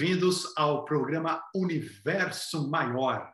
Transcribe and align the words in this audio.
Bem-vindos 0.00 0.50
ao 0.56 0.86
programa 0.86 1.42
Universo 1.54 2.70
Maior. 2.70 3.30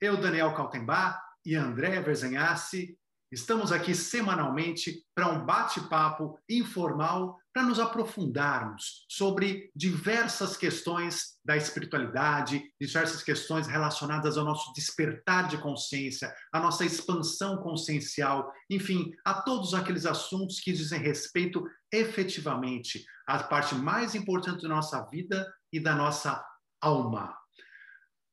Eu, 0.00 0.20
Daniel 0.20 0.52
Kaltenbach 0.52 1.16
e 1.46 1.54
André 1.54 2.00
Verzenhassi 2.00 2.98
estamos 3.30 3.70
aqui 3.70 3.94
semanalmente 3.94 5.04
para 5.14 5.28
um 5.28 5.46
bate-papo 5.46 6.36
informal 6.48 7.38
para 7.54 7.62
nos 7.62 7.78
aprofundarmos 7.78 9.06
sobre 9.08 9.70
diversas 9.76 10.56
questões 10.56 11.38
da 11.44 11.56
espiritualidade, 11.56 12.64
diversas 12.80 13.22
questões 13.22 13.68
relacionadas 13.68 14.36
ao 14.36 14.44
nosso 14.44 14.72
despertar 14.72 15.46
de 15.46 15.58
consciência, 15.58 16.34
à 16.52 16.58
nossa 16.58 16.84
expansão 16.84 17.58
consciencial, 17.58 18.52
enfim, 18.68 19.12
a 19.24 19.34
todos 19.34 19.72
aqueles 19.72 20.04
assuntos 20.04 20.58
que 20.58 20.72
dizem 20.72 20.98
respeito 20.98 21.64
efetivamente 21.92 23.04
à 23.24 23.40
parte 23.42 23.76
mais 23.76 24.16
importante 24.16 24.62
da 24.62 24.68
nossa 24.68 25.00
vida 25.10 25.46
e 25.72 25.78
da 25.80 25.94
nossa 25.94 26.44
alma. 26.80 27.36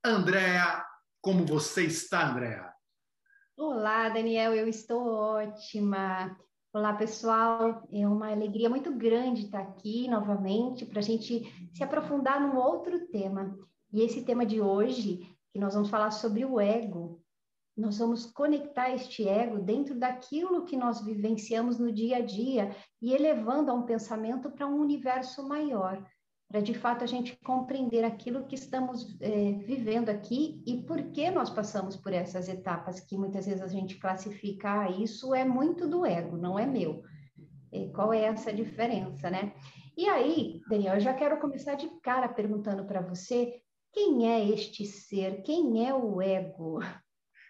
Andréa, 0.03 0.85
como 1.21 1.45
você 1.45 1.85
está, 1.85 2.29
Andréa? 2.29 2.73
Olá, 3.57 4.09
Daniel, 4.09 4.53
eu 4.53 4.67
estou 4.67 5.05
ótima. 5.07 6.37
Olá, 6.73 6.93
pessoal. 6.93 7.87
É 7.91 8.07
uma 8.07 8.31
alegria 8.31 8.69
muito 8.69 8.93
grande 8.93 9.45
estar 9.45 9.61
aqui 9.61 10.07
novamente 10.07 10.85
para 10.85 10.99
a 10.99 11.03
gente 11.03 11.43
se 11.73 11.83
aprofundar 11.83 12.39
num 12.39 12.57
outro 12.57 13.07
tema. 13.07 13.57
E 13.91 14.01
esse 14.01 14.23
tema 14.23 14.45
de 14.45 14.61
hoje, 14.61 15.19
que 15.51 15.59
nós 15.59 15.73
vamos 15.73 15.89
falar 15.89 16.11
sobre 16.11 16.45
o 16.45 16.59
ego, 16.59 17.21
nós 17.77 17.97
vamos 17.97 18.25
conectar 18.25 18.91
este 18.91 19.27
ego 19.27 19.59
dentro 19.59 19.97
daquilo 19.97 20.63
que 20.63 20.77
nós 20.77 21.03
vivenciamos 21.03 21.77
no 21.77 21.91
dia 21.91 22.17
a 22.17 22.21
dia 22.21 22.75
e 23.01 23.13
elevando 23.13 23.71
a 23.71 23.73
um 23.73 23.83
pensamento 23.83 24.49
para 24.49 24.67
um 24.67 24.79
universo 24.79 25.45
maior 25.47 26.05
para 26.55 26.61
de 26.61 26.73
fato 26.73 27.03
a 27.03 27.07
gente 27.07 27.37
compreender 27.43 28.05
aquilo 28.05 28.47
que 28.47 28.55
estamos 28.55 29.17
é, 29.19 29.51
vivendo 29.67 30.07
aqui 30.07 30.63
e 30.65 30.83
por 30.83 31.11
que 31.11 31.29
nós 31.29 31.49
passamos 31.49 31.97
por 31.97 32.13
essas 32.13 32.47
etapas 32.47 33.01
que 33.01 33.17
muitas 33.17 33.45
vezes 33.45 33.61
a 33.61 33.67
gente 33.67 33.95
classifica, 33.95 34.83
ah, 34.83 34.89
isso 34.89 35.35
é 35.35 35.43
muito 35.43 35.85
do 35.85 36.05
ego, 36.05 36.37
não 36.37 36.57
é 36.57 36.65
meu. 36.65 37.03
E 37.73 37.89
qual 37.89 38.13
é 38.13 38.21
essa 38.21 38.53
diferença, 38.53 39.29
né? 39.29 39.53
E 39.97 40.07
aí, 40.07 40.61
Daniel, 40.69 40.93
eu 40.93 41.01
já 41.01 41.13
quero 41.13 41.41
começar 41.41 41.75
de 41.75 41.89
cara 42.01 42.29
perguntando 42.29 42.85
para 42.85 43.01
você 43.01 43.55
quem 43.91 44.31
é 44.31 44.49
este 44.49 44.85
ser, 44.85 45.41
quem 45.41 45.85
é 45.85 45.93
o 45.93 46.21
ego? 46.21 46.79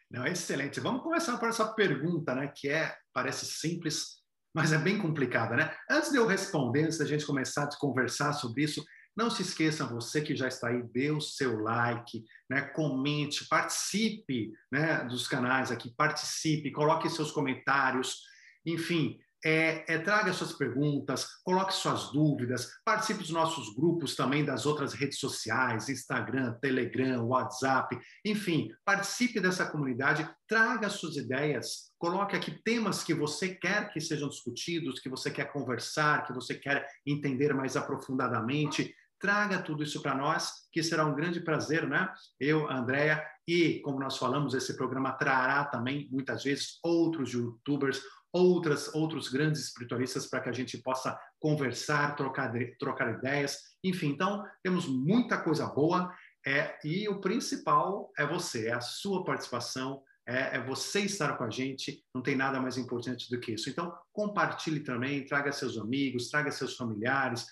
Não, 0.09 0.25
excelente. 0.25 0.79
Vamos 0.79 1.03
começar 1.03 1.37
por 1.37 1.49
essa 1.49 1.71
pergunta, 1.75 2.33
né? 2.33 2.51
Que 2.55 2.69
é 2.69 2.91
parece 3.13 3.45
simples, 3.45 4.15
mas 4.51 4.73
é 4.73 4.79
bem 4.79 4.97
complicada, 4.97 5.55
né? 5.55 5.75
Antes 5.91 6.09
de 6.09 6.17
eu 6.17 6.25
responder, 6.25 6.85
antes 6.85 6.97
da 6.97 7.05
gente 7.05 7.23
começar 7.23 7.65
a 7.65 7.77
conversar 7.77 8.33
sobre 8.33 8.63
isso, 8.63 8.83
não 9.15 9.29
se 9.29 9.41
esqueça, 9.41 9.85
você 9.85 10.21
que 10.21 10.35
já 10.35 10.47
está 10.47 10.67
aí, 10.67 10.83
dê 10.83 11.11
o 11.11 11.21
seu 11.21 11.59
like, 11.59 12.23
né? 12.49 12.61
comente, 12.61 13.47
participe 13.47 14.51
né, 14.71 15.03
dos 15.05 15.27
canais 15.27 15.71
aqui, 15.71 15.93
participe, 15.95 16.71
coloque 16.71 17.09
seus 17.09 17.31
comentários, 17.31 18.21
enfim, 18.65 19.19
é, 19.45 19.85
é, 19.87 19.99
traga 19.99 20.33
suas 20.33 20.53
perguntas, 20.53 21.27
coloque 21.43 21.71
suas 21.71 22.11
dúvidas, 22.11 22.67
participe 22.83 23.19
dos 23.19 23.29
nossos 23.29 23.75
grupos 23.75 24.15
também 24.15 24.43
das 24.43 24.65
outras 24.65 24.93
redes 24.93 25.19
sociais, 25.19 25.87
Instagram, 25.87 26.53
Telegram, 26.59 27.23
WhatsApp, 27.23 27.95
enfim, 28.25 28.69
participe 28.83 29.39
dessa 29.39 29.63
comunidade, 29.67 30.27
traga 30.47 30.89
suas 30.89 31.15
ideias, 31.15 31.91
coloque 31.99 32.35
aqui 32.35 32.59
temas 32.63 33.03
que 33.03 33.13
você 33.13 33.49
quer 33.49 33.93
que 33.93 34.01
sejam 34.01 34.29
discutidos, 34.29 34.99
que 34.99 35.09
você 35.09 35.29
quer 35.29 35.51
conversar, 35.51 36.25
que 36.25 36.33
você 36.33 36.55
quer 36.55 36.87
entender 37.05 37.53
mais 37.53 37.77
aprofundadamente. 37.77 38.95
Traga 39.19 39.61
tudo 39.61 39.83
isso 39.83 40.01
para 40.01 40.15
nós, 40.15 40.67
que 40.71 40.83
será 40.83 41.05
um 41.05 41.15
grande 41.15 41.39
prazer, 41.39 41.87
né? 41.87 42.11
Eu, 42.39 42.69
Andréia, 42.69 43.25
e 43.47 43.79
como 43.81 43.99
nós 43.99 44.17
falamos, 44.17 44.53
esse 44.53 44.75
programa 44.75 45.13
trará 45.13 45.65
também, 45.65 46.07
muitas 46.11 46.43
vezes, 46.43 46.79
outros 46.83 47.31
youtubers, 47.31 48.01
outras, 48.33 48.93
outros 48.93 49.29
grandes 49.29 49.61
espiritualistas 49.61 50.27
para 50.27 50.41
que 50.41 50.49
a 50.49 50.53
gente 50.53 50.77
possa 50.79 51.17
conversar, 51.39 52.15
trocar, 52.15 52.51
trocar 52.77 53.17
ideias. 53.17 53.57
Enfim, 53.83 54.09
então, 54.09 54.43
temos 54.61 54.87
muita 54.87 55.37
coisa 55.37 55.67
boa. 55.67 56.13
É, 56.45 56.77
e 56.83 57.07
o 57.07 57.21
principal 57.21 58.11
é 58.17 58.25
você, 58.25 58.67
é 58.67 58.73
a 58.73 58.81
sua 58.81 59.23
participação, 59.23 60.03
é, 60.27 60.57
é, 60.57 60.63
você 60.63 61.01
estar 61.01 61.37
com 61.37 61.43
a 61.43 61.49
gente, 61.49 62.03
não 62.13 62.21
tem 62.21 62.35
nada 62.35 62.59
mais 62.59 62.77
importante 62.77 63.29
do 63.29 63.39
que 63.39 63.53
isso. 63.53 63.69
Então, 63.69 63.95
compartilhe 64.11 64.81
também, 64.81 65.25
traga 65.25 65.51
seus 65.51 65.77
amigos, 65.77 66.29
traga 66.29 66.51
seus 66.51 66.75
familiares, 66.75 67.45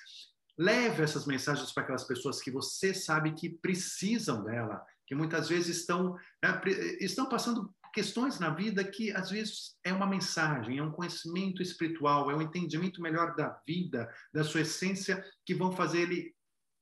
leve 0.57 1.03
essas 1.03 1.25
mensagens 1.25 1.71
para 1.71 1.83
aquelas 1.83 2.03
pessoas 2.03 2.41
que 2.41 2.51
você 2.51 2.93
sabe 2.93 3.33
que 3.33 3.49
precisam 3.49 4.43
dela, 4.43 4.83
que 5.07 5.15
muitas 5.15 5.49
vezes 5.49 5.77
estão, 5.77 6.15
né, 6.43 6.61
estão 6.99 7.27
passando 7.27 7.73
questões 7.93 8.39
na 8.39 8.49
vida 8.49 8.83
que 8.83 9.11
às 9.11 9.29
vezes 9.29 9.75
é 9.83 9.93
uma 9.93 10.07
mensagem, 10.07 10.79
é 10.79 10.83
um 10.83 10.91
conhecimento 10.91 11.61
espiritual, 11.61 12.29
é 12.31 12.35
um 12.35 12.41
entendimento 12.41 13.01
melhor 13.01 13.35
da 13.35 13.59
vida, 13.65 14.11
da 14.33 14.43
sua 14.43 14.61
essência, 14.61 15.23
que 15.45 15.53
vão 15.53 15.71
fazer 15.71 16.01
ele, 16.01 16.35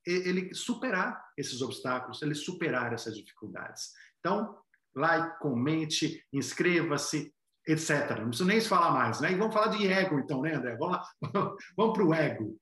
ele 0.06 0.54
superar 0.54 1.22
esses 1.36 1.60
obstáculos, 1.60 2.22
ele 2.22 2.34
superar 2.34 2.92
essas 2.94 3.14
dificuldades. 3.14 3.92
Então, 4.18 4.56
like, 4.94 5.38
comente, 5.38 6.24
inscreva-se, 6.32 7.32
etc. 7.66 8.18
Não 8.18 8.28
preciso 8.28 8.48
nem 8.48 8.60
falar 8.60 8.92
mais, 8.92 9.20
né? 9.20 9.32
E 9.32 9.36
vamos 9.36 9.54
falar 9.54 9.68
de 9.68 9.86
ego, 9.86 10.18
então, 10.18 10.40
né, 10.40 10.54
André? 10.54 10.76
Vamos 10.76 10.96
lá, 10.96 11.08
vamos 11.76 11.92
para 11.92 12.06
o 12.06 12.14
ego. 12.14 12.58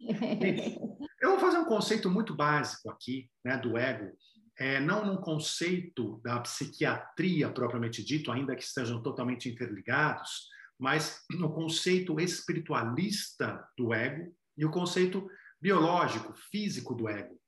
Eu 1.20 1.30
vou 1.30 1.38
fazer 1.40 1.58
um 1.58 1.64
conceito 1.64 2.08
muito 2.08 2.34
básico 2.34 2.90
aqui, 2.90 3.28
né, 3.44 3.56
do 3.56 3.76
ego, 3.76 4.16
é, 4.58 4.80
não 4.80 5.04
num 5.04 5.20
conceito 5.20 6.20
da 6.22 6.40
psiquiatria 6.40 7.50
propriamente 7.50 8.04
dito, 8.04 8.30
ainda 8.30 8.56
que 8.56 8.62
estejam 8.62 9.02
totalmente 9.02 9.48
interligados, 9.48 10.48
mas 10.78 11.24
no 11.30 11.52
conceito 11.52 12.18
espiritualista 12.20 13.66
do 13.76 13.92
ego 13.92 14.36
e 14.56 14.64
o 14.64 14.70
conceito 14.70 15.28
biológico, 15.60 16.32
físico 16.34 16.94
do 16.94 17.08
ego. 17.08 17.40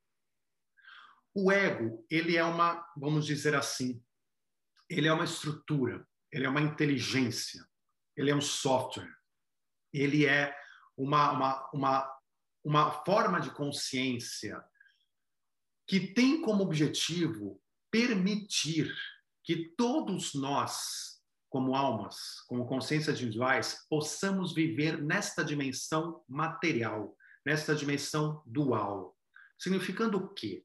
O 1.35 1.51
ego, 1.51 2.05
ele 2.11 2.37
é 2.37 2.45
uma, 2.45 2.85
vamos 2.97 3.25
dizer 3.25 3.55
assim, 3.55 4.03
ele 4.89 5.07
é 5.07 5.13
uma 5.13 5.25
estrutura, 5.25 6.05
ele 6.33 6.45
é 6.45 6.49
uma 6.49 6.61
inteligência, 6.61 7.65
ele 8.17 8.31
é 8.31 8.35
um 8.35 8.41
software, 8.41 9.13
ele 9.93 10.27
é 10.27 10.57
uma, 10.97 11.33
uma, 11.33 11.71
uma 11.73 12.20
uma 12.65 13.05
forma 13.05 13.41
de 13.41 13.51
consciência 13.51 14.63
que 15.87 16.13
tem 16.15 16.41
como 16.41 16.63
objetivo 16.63 17.61
permitir 17.91 18.95
que 19.43 19.75
todos 19.77 20.35
nós, 20.35 21.21
como 21.49 21.75
almas, 21.75 22.41
como 22.47 22.67
consciências 22.67 23.21
individuais, 23.21 23.85
possamos 23.89 24.55
viver 24.55 25.03
nesta 25.03 25.45
dimensão 25.45 26.23
material, 26.29 27.17
nesta 27.45 27.75
dimensão 27.75 28.43
dual. 28.47 29.19
Significando 29.59 30.19
o 30.19 30.29
quê? 30.33 30.65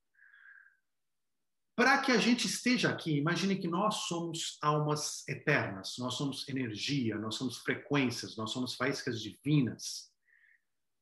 Para 1.76 2.02
que 2.02 2.12
a 2.12 2.18
gente 2.18 2.48
esteja 2.48 2.90
aqui, 2.90 3.18
imagine 3.18 3.58
que 3.58 3.68
nós 3.68 3.96
somos 4.08 4.58
almas 4.62 5.28
eternas, 5.28 5.96
nós 5.98 6.14
somos 6.14 6.48
energia, 6.48 7.18
nós 7.18 7.36
somos 7.36 7.58
frequências, 7.58 8.38
nós 8.38 8.52
somos 8.52 8.76
faíscas 8.76 9.20
divinas. 9.20 10.10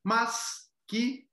Mas 0.02 0.63
que 0.94 1.26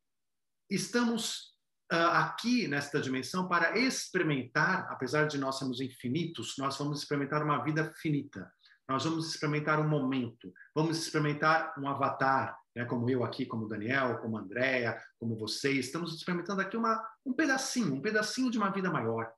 estamos 0.71 1.53
uh, 1.93 2.13
aqui 2.13 2.67
nesta 2.67 2.99
dimensão 2.99 3.47
para 3.47 3.77
experimentar, 3.77 4.87
apesar 4.89 5.27
de 5.27 5.37
nós 5.37 5.59
sermos 5.59 5.79
infinitos, 5.79 6.55
nós 6.57 6.79
vamos 6.79 6.97
experimentar 6.97 7.43
uma 7.43 7.63
vida 7.63 7.93
finita. 8.01 8.51
Nós 8.89 9.03
vamos 9.05 9.27
experimentar 9.27 9.79
um 9.79 9.87
momento, 9.87 10.51
vamos 10.73 10.97
experimentar 10.97 11.75
um 11.77 11.87
avatar, 11.87 12.57
né, 12.75 12.85
como 12.85 13.07
eu 13.07 13.23
aqui, 13.23 13.45
como 13.45 13.67
Daniel, 13.67 14.17
como 14.17 14.35
Andréa, 14.35 14.99
como 15.19 15.37
vocês, 15.37 15.85
estamos 15.85 16.15
experimentando 16.15 16.59
aqui 16.59 16.75
uma, 16.75 16.99
um 17.23 17.31
pedacinho, 17.31 17.93
um 17.93 18.01
pedacinho 18.01 18.49
de 18.49 18.57
uma 18.57 18.71
vida 18.71 18.89
maior. 18.89 19.31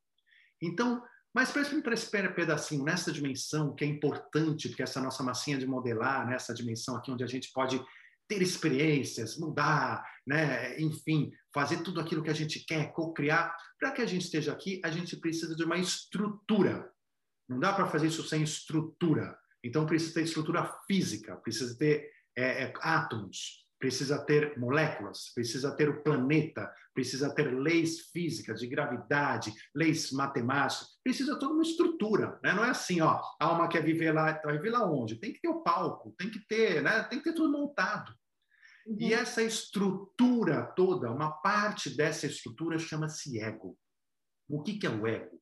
Então, 0.61 1.03
mas 1.35 1.51
para 1.51 1.63
esse 1.93 2.09
pedacinho, 2.09 2.85
nessa 2.85 3.11
dimensão 3.11 3.75
que 3.75 3.83
é 3.83 3.87
importante, 3.87 4.69
porque 4.69 4.83
essa 4.83 5.01
nossa 5.01 5.21
massinha 5.21 5.57
de 5.57 5.67
modelar, 5.67 6.25
nessa 6.25 6.53
dimensão 6.53 6.95
aqui 6.95 7.11
onde 7.11 7.25
a 7.25 7.27
gente 7.27 7.51
pode 7.51 7.83
ter 8.27 8.41
experiências, 8.41 9.37
mudar, 9.37 10.03
né? 10.25 10.79
enfim, 10.79 11.31
fazer 11.53 11.83
tudo 11.83 11.99
aquilo 11.99 12.23
que 12.23 12.29
a 12.29 12.35
gente 12.35 12.59
quer, 12.65 12.91
co-criar. 12.93 13.55
Para 13.79 13.91
que 13.91 14.01
a 14.01 14.05
gente 14.05 14.23
esteja 14.23 14.51
aqui, 14.51 14.81
a 14.83 14.89
gente 14.89 15.17
precisa 15.17 15.55
de 15.55 15.63
uma 15.63 15.77
estrutura. 15.77 16.89
Não 17.47 17.59
dá 17.59 17.73
para 17.73 17.87
fazer 17.87 18.07
isso 18.07 18.23
sem 18.23 18.43
estrutura. 18.43 19.37
Então, 19.63 19.85
precisa 19.85 20.15
ter 20.15 20.23
estrutura 20.23 20.65
física, 20.87 21.35
precisa 21.37 21.77
ter 21.77 22.09
é, 22.35 22.63
é, 22.63 22.73
átomos, 22.81 23.63
precisa 23.79 24.23
ter 24.25 24.57
moléculas, 24.57 25.31
precisa 25.33 25.75
ter 25.75 25.89
o 25.89 26.01
planeta, 26.01 26.73
precisa 26.93 27.33
ter 27.33 27.53
leis 27.53 28.11
físicas 28.11 28.59
de 28.59 28.67
gravidade, 28.67 29.53
leis 29.75 30.11
matemáticas, 30.11 30.87
precisa 31.03 31.37
toda 31.37 31.53
uma 31.53 31.63
estrutura, 31.63 32.39
né? 32.43 32.53
Não 32.53 32.63
é 32.63 32.69
assim, 32.69 33.01
ó, 33.01 33.19
a 33.39 33.45
alma 33.45 33.67
quer 33.67 33.83
viver 33.83 34.13
lá, 34.13 34.39
vai 34.43 34.55
viver 34.57 34.71
lá 34.71 34.89
onde? 34.89 35.17
Tem 35.17 35.33
que 35.33 35.41
ter 35.41 35.49
o 35.49 35.61
palco, 35.61 36.15
tem 36.17 36.29
que 36.29 36.39
ter, 36.47 36.81
né? 36.81 37.03
Tem 37.03 37.19
que 37.19 37.25
ter 37.25 37.33
tudo 37.33 37.51
montado. 37.51 38.13
Uhum. 38.85 38.97
E 38.99 39.13
essa 39.13 39.41
estrutura 39.41 40.65
toda, 40.75 41.11
uma 41.11 41.31
parte 41.31 41.89
dessa 41.95 42.25
estrutura 42.27 42.77
chama-se 42.77 43.39
ego. 43.39 43.77
O 44.47 44.61
que, 44.61 44.77
que 44.77 44.85
é 44.85 44.89
o 44.89 45.07
ego? 45.07 45.41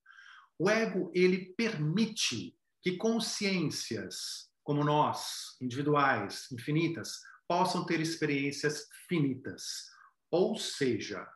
O 0.59 0.69
ego 0.69 1.11
ele 1.13 1.53
permite 1.57 2.55
que 2.81 2.97
consciências 2.97 4.51
como 4.63 4.83
nós, 4.83 5.57
individuais, 5.59 6.47
infinitas, 6.51 7.19
possam 7.47 7.85
ter 7.85 7.99
experiências 7.99 8.87
finitas. 9.07 9.87
Ou 10.29 10.57
seja, 10.57 11.27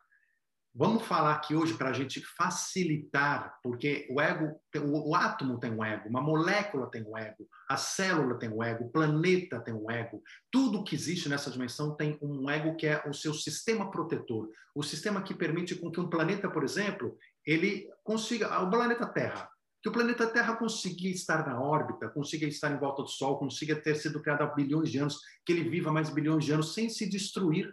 vamos 0.78 1.04
falar 1.04 1.32
aqui 1.32 1.54
hoje 1.54 1.72
para 1.72 1.88
a 1.88 1.92
gente 1.94 2.20
facilitar, 2.36 3.58
porque 3.62 4.06
o 4.10 4.20
ego, 4.20 4.60
o, 4.76 5.10
o, 5.10 5.14
átomo 5.14 5.58
tem 5.58 5.72
um 5.72 5.82
ego, 5.82 6.06
uma 6.06 6.20
molécula 6.20 6.90
tem 6.90 7.02
um 7.02 7.16
ego, 7.16 7.48
a 7.66 7.78
célula 7.78 8.38
tem 8.38 8.50
um 8.50 8.62
ego, 8.62 8.84
o 8.84 8.90
planeta 8.90 9.58
tem 9.58 9.72
um 9.72 9.90
ego, 9.90 10.22
tudo 10.52 10.84
que 10.84 10.94
existe 10.94 11.30
nessa 11.30 11.50
dimensão 11.50 11.96
tem 11.96 12.18
um 12.20 12.50
ego 12.50 12.76
que 12.76 12.86
é 12.86 13.02
o 13.08 13.14
seu 13.14 13.32
sistema 13.32 13.90
protetor, 13.90 14.50
o 14.74 14.82
sistema 14.82 15.22
que 15.22 15.34
permite 15.34 15.74
com 15.74 15.90
que 15.90 15.98
um 15.98 16.10
planeta, 16.10 16.50
por 16.50 16.62
exemplo, 16.62 17.16
ele 17.46 17.88
consiga, 18.04 18.60
o 18.60 18.68
planeta 18.68 19.06
Terra, 19.06 19.48
que 19.82 19.88
o 19.88 19.92
planeta 19.92 20.26
Terra 20.26 20.56
consiga 20.56 21.08
estar 21.08 21.46
na 21.46 21.58
órbita, 21.58 22.10
consiga 22.10 22.46
estar 22.46 22.70
em 22.70 22.78
volta 22.78 23.02
do 23.02 23.08
Sol, 23.08 23.38
consiga 23.38 23.76
ter 23.76 23.94
sido 23.94 24.20
criado 24.20 24.42
há 24.42 24.46
bilhões 24.46 24.90
de 24.90 24.98
anos, 24.98 25.20
que 25.44 25.52
ele 25.52 25.70
viva 25.70 25.90
mais 25.90 26.10
bilhões 26.10 26.44
de 26.44 26.52
anos 26.52 26.74
sem 26.74 26.90
se 26.90 27.08
destruir. 27.08 27.72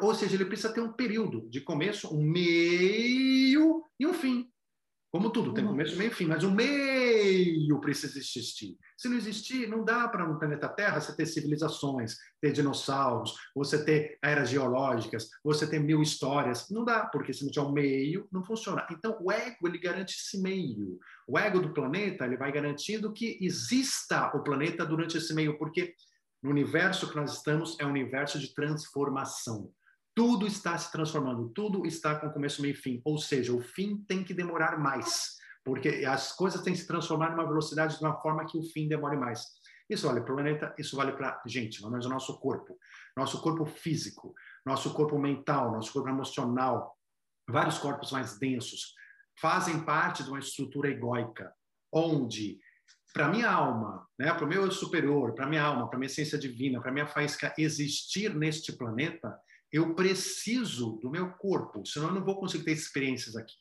Ou 0.00 0.14
seja, 0.14 0.34
ele 0.34 0.44
precisa 0.44 0.72
ter 0.72 0.80
um 0.80 0.92
período 0.92 1.48
de 1.48 1.60
começo, 1.60 2.14
um 2.14 2.22
meio 2.22 3.84
e 3.98 4.06
um 4.06 4.14
fim. 4.14 4.50
Como 5.10 5.30
tudo, 5.30 5.52
tem 5.52 5.66
começo, 5.66 5.96
meio 5.96 6.12
e 6.12 6.14
fim, 6.14 6.26
mas 6.26 6.44
o 6.44 6.52
meio 6.52 7.80
precisa 7.80 8.16
existir. 8.16 8.78
Se 8.96 9.08
não 9.08 9.16
existir, 9.16 9.68
não 9.68 9.84
dá 9.84 10.06
para 10.06 10.24
no 10.24 10.38
planeta 10.38 10.68
Terra 10.68 11.00
você 11.00 11.16
ter 11.16 11.26
civilizações, 11.26 12.16
ter 12.40 12.52
dinossauros, 12.52 13.34
você 13.52 13.84
ter 13.84 14.18
eras 14.22 14.50
geológicas, 14.50 15.28
você 15.42 15.66
ter 15.68 15.80
mil 15.80 16.00
histórias. 16.00 16.70
Não 16.70 16.84
dá, 16.84 17.06
porque 17.06 17.32
se 17.32 17.42
não 17.42 17.50
tiver 17.50 17.66
um 17.66 17.72
meio, 17.72 18.28
não 18.30 18.44
funciona. 18.44 18.86
Então, 18.88 19.18
o 19.20 19.32
ego, 19.32 19.66
ele 19.66 19.78
garante 19.78 20.14
esse 20.14 20.40
meio. 20.40 21.00
O 21.26 21.36
ego 21.36 21.58
do 21.58 21.74
planeta, 21.74 22.24
ele 22.24 22.36
vai 22.36 22.52
garantindo 22.52 23.12
que 23.12 23.36
exista 23.40 24.30
o 24.36 24.44
planeta 24.44 24.86
durante 24.86 25.16
esse 25.16 25.34
meio, 25.34 25.58
porque 25.58 25.92
no 26.40 26.50
universo 26.50 27.10
que 27.10 27.16
nós 27.16 27.34
estamos 27.34 27.76
é 27.80 27.84
um 27.84 27.90
universo 27.90 28.38
de 28.38 28.54
transformação. 28.54 29.72
Tudo 30.20 30.46
está 30.46 30.76
se 30.76 30.92
transformando, 30.92 31.48
tudo 31.48 31.86
está 31.86 32.14
com 32.14 32.28
começo, 32.28 32.60
meio 32.60 32.72
e 32.72 32.76
fim. 32.76 33.00
Ou 33.06 33.16
seja, 33.16 33.54
o 33.54 33.60
fim 33.62 34.04
tem 34.06 34.22
que 34.22 34.34
demorar 34.34 34.78
mais, 34.78 35.38
porque 35.64 36.04
as 36.06 36.30
coisas 36.30 36.60
têm 36.60 36.74
que 36.74 36.80
se 36.80 36.86
transformar 36.86 37.30
numa 37.30 37.48
velocidade 37.48 37.96
de 37.96 38.04
uma 38.04 38.20
forma 38.20 38.44
que 38.44 38.58
o 38.58 38.62
fim 38.62 38.86
demore 38.86 39.16
mais. 39.16 39.46
Isso 39.88 40.06
vale 40.06 40.20
para 40.20 40.30
o 40.30 40.36
planeta, 40.36 40.74
isso 40.78 40.94
vale 40.94 41.12
para 41.12 41.40
a 41.42 41.48
gente, 41.48 41.78
pelo 41.78 41.90
menos 41.90 42.04
o 42.04 42.10
nosso 42.10 42.38
corpo. 42.38 42.78
Nosso 43.16 43.40
corpo 43.40 43.64
físico, 43.64 44.34
nosso 44.62 44.92
corpo 44.92 45.18
mental, 45.18 45.72
nosso 45.72 45.90
corpo 45.90 46.10
emocional, 46.10 46.94
vários 47.48 47.78
corpos 47.78 48.12
mais 48.12 48.38
densos, 48.38 48.92
fazem 49.40 49.80
parte 49.86 50.22
de 50.22 50.28
uma 50.28 50.38
estrutura 50.38 50.90
egóica, 50.90 51.50
onde 51.90 52.58
para 53.14 53.28
minha 53.28 53.50
alma, 53.50 54.06
né, 54.18 54.34
para 54.34 54.44
o 54.44 54.48
meu 54.48 54.70
superior, 54.70 55.34
para 55.34 55.46
minha 55.46 55.62
alma, 55.62 55.88
para 55.88 55.98
minha 55.98 56.08
essência 56.08 56.36
divina, 56.36 56.78
para 56.78 56.92
minha 56.92 57.06
faísca 57.06 57.54
existir 57.56 58.34
neste 58.34 58.70
planeta, 58.70 59.40
eu 59.72 59.94
preciso 59.94 60.98
do 61.02 61.10
meu 61.10 61.30
corpo, 61.32 61.86
senão 61.86 62.08
eu 62.08 62.14
não 62.14 62.24
vou 62.24 62.38
conseguir 62.38 62.64
ter 62.64 62.72
experiências 62.72 63.36
aqui. 63.36 63.54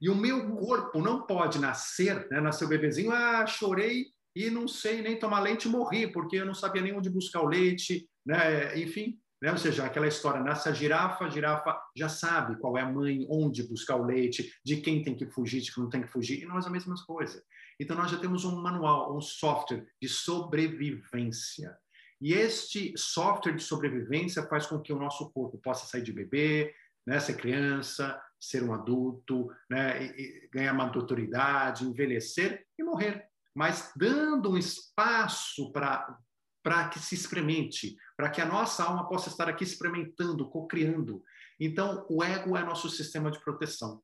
E 0.00 0.10
o 0.10 0.14
meu 0.14 0.54
corpo 0.56 1.00
não 1.00 1.26
pode 1.26 1.58
nascer, 1.58 2.28
né, 2.30 2.40
nascer 2.40 2.64
o 2.66 2.68
bebezinho, 2.68 3.10
ah, 3.12 3.46
chorei 3.46 4.06
e 4.34 4.50
não 4.50 4.68
sei 4.68 5.00
nem 5.00 5.18
tomar 5.18 5.40
leite 5.40 5.66
e 5.66 5.70
morri, 5.70 6.06
porque 6.06 6.36
eu 6.36 6.44
não 6.44 6.54
sabia 6.54 6.82
nem 6.82 6.94
onde 6.94 7.08
buscar 7.08 7.40
o 7.40 7.48
leite, 7.48 8.06
né, 8.24 8.78
enfim. 8.78 9.18
Né? 9.40 9.50
Ou 9.50 9.58
seja, 9.58 9.84
aquela 9.84 10.06
história, 10.06 10.42
nasce 10.42 10.68
a 10.68 10.72
girafa, 10.72 11.24
a 11.24 11.30
girafa 11.30 11.78
já 11.94 12.08
sabe 12.08 12.58
qual 12.58 12.76
é 12.76 12.82
a 12.82 12.90
mãe, 12.90 13.26
onde 13.30 13.62
buscar 13.62 13.96
o 13.96 14.04
leite, 14.04 14.52
de 14.64 14.78
quem 14.78 15.02
tem 15.02 15.14
que 15.14 15.26
fugir, 15.26 15.60
de 15.60 15.72
quem 15.72 15.82
não 15.82 15.90
tem 15.90 16.02
que 16.02 16.08
fugir, 16.08 16.42
e 16.42 16.46
nós 16.46 16.66
a 16.66 16.70
mesma 16.70 16.94
coisa. 17.06 17.42
Então, 17.78 17.96
nós 17.96 18.10
já 18.10 18.18
temos 18.18 18.44
um 18.44 18.60
manual, 18.60 19.16
um 19.16 19.20
software 19.20 19.86
de 20.00 20.08
sobrevivência. 20.08 21.76
E 22.20 22.32
este 22.32 22.94
software 22.96 23.54
de 23.54 23.62
sobrevivência 23.62 24.46
faz 24.46 24.66
com 24.66 24.80
que 24.80 24.92
o 24.92 24.98
nosso 24.98 25.30
corpo 25.30 25.58
possa 25.58 25.86
sair 25.86 26.02
de 26.02 26.12
bebê, 26.12 26.74
né, 27.06 27.20
ser 27.20 27.36
criança, 27.36 28.20
ser 28.40 28.62
um 28.62 28.72
adulto, 28.72 29.48
né, 29.70 30.04
e, 30.04 30.44
e 30.44 30.48
ganhar 30.52 30.72
maturidade, 30.72 31.84
envelhecer 31.84 32.66
e 32.78 32.82
morrer, 32.82 33.26
mas 33.54 33.92
dando 33.96 34.52
um 34.52 34.58
espaço 34.58 35.72
para 35.72 36.18
para 36.62 36.88
que 36.88 36.98
se 36.98 37.14
experimente, 37.14 37.96
para 38.16 38.28
que 38.28 38.40
a 38.40 38.44
nossa 38.44 38.82
alma 38.82 39.08
possa 39.08 39.28
estar 39.28 39.48
aqui 39.48 39.62
experimentando, 39.62 40.50
co-criando. 40.50 41.22
Então, 41.60 42.04
o 42.10 42.24
ego 42.24 42.56
é 42.56 42.64
nosso 42.64 42.90
sistema 42.90 43.30
de 43.30 43.38
proteção. 43.38 44.02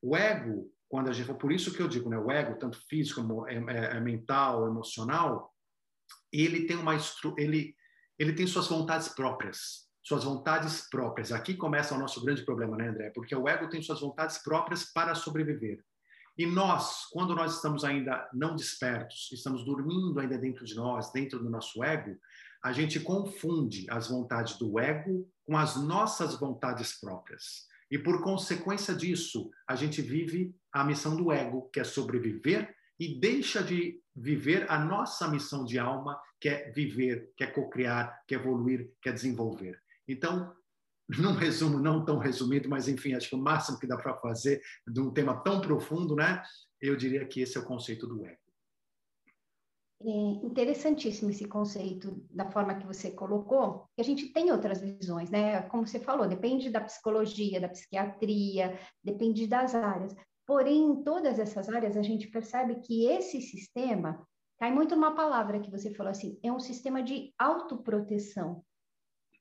O 0.00 0.16
ego, 0.16 0.72
quando 0.88 1.10
a 1.10 1.12
gente, 1.12 1.30
por 1.34 1.52
isso 1.52 1.70
que 1.70 1.82
eu 1.82 1.86
digo, 1.86 2.08
né, 2.08 2.18
o 2.18 2.30
ego, 2.30 2.58
tanto 2.58 2.80
físico, 2.88 3.46
é, 3.46 3.56
é, 3.56 3.96
é 3.98 4.00
mental, 4.00 4.66
emocional, 4.66 5.52
ele 6.32 6.66
tem 6.66 6.76
uma 6.76 6.96
ele 7.36 7.74
ele 8.18 8.32
tem 8.32 8.46
suas 8.46 8.66
vontades 8.66 9.08
próprias, 9.08 9.86
suas 10.02 10.24
vontades 10.24 10.88
próprias. 10.90 11.30
Aqui 11.30 11.54
começa 11.54 11.94
o 11.94 11.98
nosso 11.98 12.24
grande 12.24 12.44
problema, 12.44 12.76
né, 12.76 12.88
André? 12.88 13.10
Porque 13.10 13.34
o 13.34 13.48
ego 13.48 13.68
tem 13.68 13.80
suas 13.80 14.00
vontades 14.00 14.38
próprias 14.38 14.84
para 14.92 15.14
sobreviver. 15.14 15.84
E 16.36 16.46
nós, 16.46 17.06
quando 17.10 17.34
nós 17.34 17.56
estamos 17.56 17.84
ainda 17.84 18.28
não 18.32 18.56
despertos, 18.56 19.28
estamos 19.32 19.64
dormindo 19.64 20.18
ainda 20.18 20.38
dentro 20.38 20.64
de 20.64 20.74
nós, 20.74 21.12
dentro 21.12 21.38
do 21.38 21.50
nosso 21.50 21.82
ego, 21.82 22.16
a 22.62 22.72
gente 22.72 22.98
confunde 23.00 23.86
as 23.88 24.08
vontades 24.08 24.58
do 24.58 24.78
ego 24.78 25.28
com 25.44 25.56
as 25.56 25.76
nossas 25.76 26.38
vontades 26.38 26.98
próprias. 27.00 27.66
E 27.90 27.98
por 27.98 28.22
consequência 28.22 28.94
disso, 28.94 29.50
a 29.66 29.74
gente 29.74 30.02
vive 30.02 30.54
a 30.72 30.84
missão 30.84 31.16
do 31.16 31.32
ego, 31.32 31.70
que 31.72 31.80
é 31.80 31.84
sobreviver 31.84 32.74
e 32.98 33.18
deixa 33.20 33.62
de 33.62 34.00
viver 34.14 34.70
a 34.70 34.78
nossa 34.78 35.28
missão 35.28 35.64
de 35.64 35.78
alma, 35.78 36.20
que 36.40 36.48
é 36.48 36.70
viver, 36.70 37.32
que 37.36 37.44
é 37.44 37.46
cocriar, 37.46 38.22
que 38.26 38.34
é 38.34 38.38
evoluir, 38.38 38.92
que 39.00 39.08
é 39.08 39.12
desenvolver. 39.12 39.80
Então, 40.06 40.52
num 41.08 41.32
resumo 41.32 41.78
não 41.78 42.04
tão 42.04 42.18
resumido, 42.18 42.68
mas 42.68 42.88
enfim, 42.88 43.14
acho 43.14 43.30
que 43.30 43.34
o 43.34 43.38
máximo 43.38 43.78
que 43.78 43.86
dá 43.86 43.96
para 43.96 44.16
fazer 44.18 44.60
de 44.86 45.00
um 45.00 45.10
tema 45.10 45.40
tão 45.42 45.60
profundo, 45.60 46.14
né? 46.14 46.42
Eu 46.80 46.96
diria 46.96 47.26
que 47.26 47.40
esse 47.40 47.56
é 47.56 47.60
o 47.60 47.64
conceito 47.64 48.06
do 48.06 48.24
ego. 48.26 48.38
É 50.00 50.10
interessantíssimo 50.46 51.30
esse 51.30 51.46
conceito 51.46 52.24
da 52.30 52.48
forma 52.48 52.76
que 52.76 52.86
você 52.86 53.10
colocou. 53.10 53.88
A 53.98 54.02
gente 54.02 54.28
tem 54.32 54.52
outras 54.52 54.80
visões, 54.80 55.28
né? 55.28 55.62
Como 55.62 55.84
você 55.84 55.98
falou, 55.98 56.28
depende 56.28 56.70
da 56.70 56.80
psicologia, 56.80 57.60
da 57.60 57.68
psiquiatria, 57.68 58.78
depende 59.02 59.48
das 59.48 59.74
áreas. 59.74 60.14
Porém, 60.48 60.82
em 60.82 61.02
todas 61.02 61.38
essas 61.38 61.68
áreas, 61.68 61.94
a 61.94 62.00
gente 62.00 62.26
percebe 62.26 62.76
que 62.76 63.04
esse 63.04 63.38
sistema 63.42 64.26
cai 64.58 64.72
muito 64.72 64.96
numa 64.96 65.14
palavra 65.14 65.60
que 65.60 65.70
você 65.70 65.92
falou 65.92 66.10
assim, 66.10 66.40
é 66.42 66.50
um 66.50 66.58
sistema 66.58 67.02
de 67.02 67.34
autoproteção. 67.38 68.64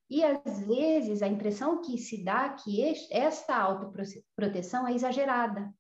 E 0.09 0.21
às 0.21 0.59
vezes 0.67 1.21
a 1.21 1.27
impressão 1.29 1.81
que 1.81 1.97
se 1.97 2.25
dá 2.25 2.49
que 2.49 2.83
esta 3.09 3.55
autoproteção 3.55 4.85
é 4.85 4.93
exagerada. 4.93 5.73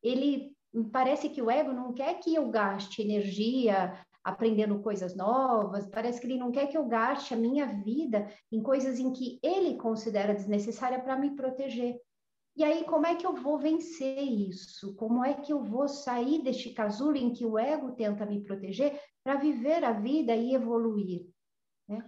Ele 0.00 0.56
parece 0.92 1.28
que 1.28 1.42
o 1.42 1.50
ego 1.50 1.72
não 1.72 1.92
quer 1.92 2.20
que 2.20 2.32
eu 2.32 2.48
gaste 2.48 3.02
energia 3.02 3.92
aprendendo 4.22 4.80
coisas 4.80 5.16
novas, 5.16 5.88
parece 5.88 6.20
que 6.20 6.28
ele 6.28 6.38
não 6.38 6.52
quer 6.52 6.68
que 6.68 6.78
eu 6.78 6.86
gaste 6.86 7.34
a 7.34 7.36
minha 7.36 7.66
vida 7.66 8.32
em 8.52 8.62
coisas 8.62 9.00
em 9.00 9.12
que 9.12 9.40
ele 9.42 9.76
considera 9.76 10.32
desnecessária 10.32 11.00
para 11.00 11.18
me 11.18 11.34
proteger. 11.34 11.98
E 12.60 12.62
aí, 12.62 12.84
como 12.84 13.06
é 13.06 13.14
que 13.14 13.26
eu 13.26 13.34
vou 13.34 13.58
vencer 13.58 14.22
isso? 14.22 14.94
Como 14.96 15.24
é 15.24 15.32
que 15.32 15.50
eu 15.50 15.64
vou 15.64 15.88
sair 15.88 16.42
deste 16.42 16.68
casulo 16.74 17.16
em 17.16 17.32
que 17.32 17.42
o 17.42 17.58
ego 17.58 17.92
tenta 17.92 18.26
me 18.26 18.44
proteger 18.44 19.00
para 19.24 19.36
viver 19.36 19.82
a 19.82 19.92
vida 19.92 20.36
e 20.36 20.54
evoluir? 20.54 21.22
Né? 21.88 22.06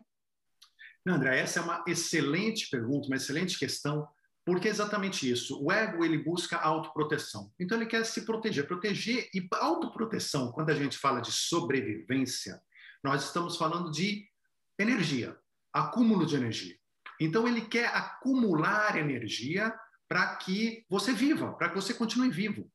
André, 1.06 1.40
essa 1.40 1.58
é 1.58 1.62
uma 1.62 1.82
excelente 1.88 2.68
pergunta, 2.68 3.06
uma 3.06 3.16
excelente 3.16 3.58
questão, 3.58 4.06
porque 4.44 4.68
é 4.68 4.70
exatamente 4.70 5.26
isso. 5.30 5.58
O 5.64 5.72
ego 5.72 6.04
ele 6.04 6.18
busca 6.18 6.58
autoproteção. 6.58 7.50
Então 7.58 7.78
ele 7.78 7.86
quer 7.86 8.04
se 8.04 8.26
proteger, 8.26 8.66
proteger 8.66 9.30
e 9.32 9.48
autoproteção. 9.52 10.52
Quando 10.52 10.68
a 10.68 10.74
gente 10.74 10.98
fala 10.98 11.22
de 11.22 11.32
sobrevivência, 11.32 12.62
nós 13.02 13.24
estamos 13.24 13.56
falando 13.56 13.90
de 13.90 14.28
energia, 14.78 15.34
acúmulo 15.72 16.26
de 16.26 16.36
energia. 16.36 16.76
Então 17.18 17.48
ele 17.48 17.62
quer 17.62 17.86
acumular 17.86 18.98
energia 18.98 19.74
para 20.12 20.36
que 20.36 20.84
você 20.90 21.10
viva, 21.10 21.54
para 21.54 21.70
que 21.70 21.74
você 21.74 21.94
continue 21.94 22.28
vivo. 22.28 22.70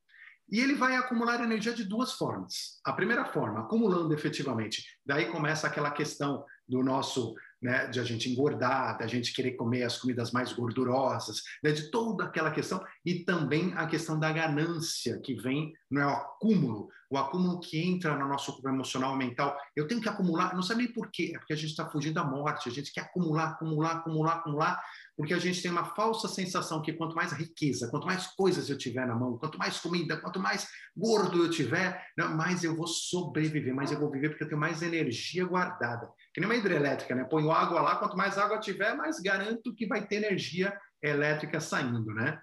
E 0.51 0.59
ele 0.59 0.73
vai 0.73 0.95
acumular 0.95 1.39
energia 1.43 1.71
de 1.71 1.83
duas 1.83 2.13
formas. 2.13 2.79
A 2.83 2.91
primeira 2.91 3.25
forma, 3.25 3.59
acumulando 3.59 4.11
efetivamente. 4.11 4.83
Daí 5.05 5.27
começa 5.27 5.67
aquela 5.67 5.91
questão 5.91 6.43
do 6.67 6.81
nosso, 6.81 7.35
né, 7.61 7.85
de 7.89 7.99
a 7.99 8.03
gente 8.03 8.27
engordar, 8.27 8.97
da 8.97 9.05
gente 9.05 9.33
querer 9.33 9.51
comer 9.51 9.83
as 9.83 9.99
comidas 9.99 10.31
mais 10.31 10.51
gordurosas, 10.51 11.43
né, 11.63 11.71
de 11.71 11.91
toda 11.91 12.23
aquela 12.23 12.49
questão. 12.49 12.83
E 13.05 13.23
também 13.23 13.71
a 13.75 13.85
questão 13.85 14.19
da 14.19 14.31
ganância, 14.31 15.19
que 15.19 15.35
vem, 15.35 15.73
não 15.91 16.01
é 16.01 16.07
o 16.07 16.15
acúmulo, 16.15 16.89
o 17.09 17.17
acúmulo 17.17 17.59
que 17.59 17.79
entra 17.79 18.17
no 18.17 18.27
nosso 18.27 18.51
corpo 18.51 18.67
emocional 18.67 19.15
mental. 19.15 19.55
Eu 19.75 19.87
tenho 19.87 20.01
que 20.01 20.09
acumular, 20.09 20.55
não 20.55 20.63
sei 20.63 20.75
nem 20.75 20.91
por 20.91 21.11
quê, 21.11 21.33
é 21.35 21.37
porque 21.37 21.53
a 21.53 21.57
gente 21.57 21.69
está 21.69 21.87
fugindo 21.87 22.15
da 22.15 22.23
morte, 22.23 22.67
a 22.67 22.71
gente 22.71 22.91
quer 22.91 23.01
acumular, 23.01 23.51
acumular, 23.51 23.91
acumular, 23.97 24.33
acumular, 24.37 24.81
porque 25.17 25.33
a 25.33 25.39
gente 25.39 25.63
tem 25.63 25.71
uma 25.71 25.83
falsa 25.83 26.27
sensação 26.27 26.79
que 26.79 26.93
quanto 26.93 27.15
mais 27.15 27.31
riqueza, 27.31 27.89
quanto 27.89 28.05
mais 28.05 28.27
coisas 28.27 28.69
eu 28.69 28.77
tiver 28.77 29.07
na 29.07 29.15
mão, 29.15 29.35
quanto 29.39 29.57
mais 29.57 29.79
comida, 29.79 30.15
quanto 30.21 30.39
mais 30.39 30.69
gordo 30.95 31.43
eu 31.43 31.49
tiver, 31.49 32.05
mais 32.35 32.63
eu 32.63 32.75
vou 32.75 32.85
sobreviver, 32.85 33.73
mais 33.73 33.91
eu 33.91 33.99
vou 33.99 34.11
viver 34.11 34.29
porque 34.29 34.43
eu 34.43 34.47
tenho 34.47 34.61
mais 34.61 34.83
energia 34.83 35.43
guardada. 35.43 36.07
Que 36.31 36.39
nem 36.39 36.47
uma 36.47 36.55
hidrelétrica, 36.55 37.15
né? 37.15 37.23
Ponho 37.23 37.51
água 37.51 37.81
lá, 37.81 37.95
quanto 37.95 38.15
mais 38.15 38.37
água 38.37 38.59
tiver, 38.59 38.95
mais 38.95 39.19
garanto 39.19 39.73
que 39.73 39.87
vai 39.87 40.05
ter 40.05 40.17
energia 40.17 40.71
elétrica 41.01 41.59
saindo, 41.59 42.13
né? 42.13 42.39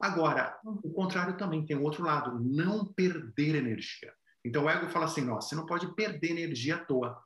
Agora, 0.00 0.58
o 0.64 0.92
contrário 0.94 1.36
também 1.36 1.66
tem 1.66 1.76
um 1.76 1.82
outro 1.82 2.02
lado, 2.02 2.40
não 2.42 2.86
perder 2.86 3.56
energia. 3.56 4.12
Então 4.42 4.64
o 4.64 4.70
ego 4.70 4.88
fala 4.88 5.04
assim, 5.04 5.20
nossa, 5.22 5.50
você 5.50 5.54
não 5.54 5.66
pode 5.66 5.94
perder 5.94 6.30
energia 6.30 6.76
à 6.76 6.78
toa. 6.78 7.22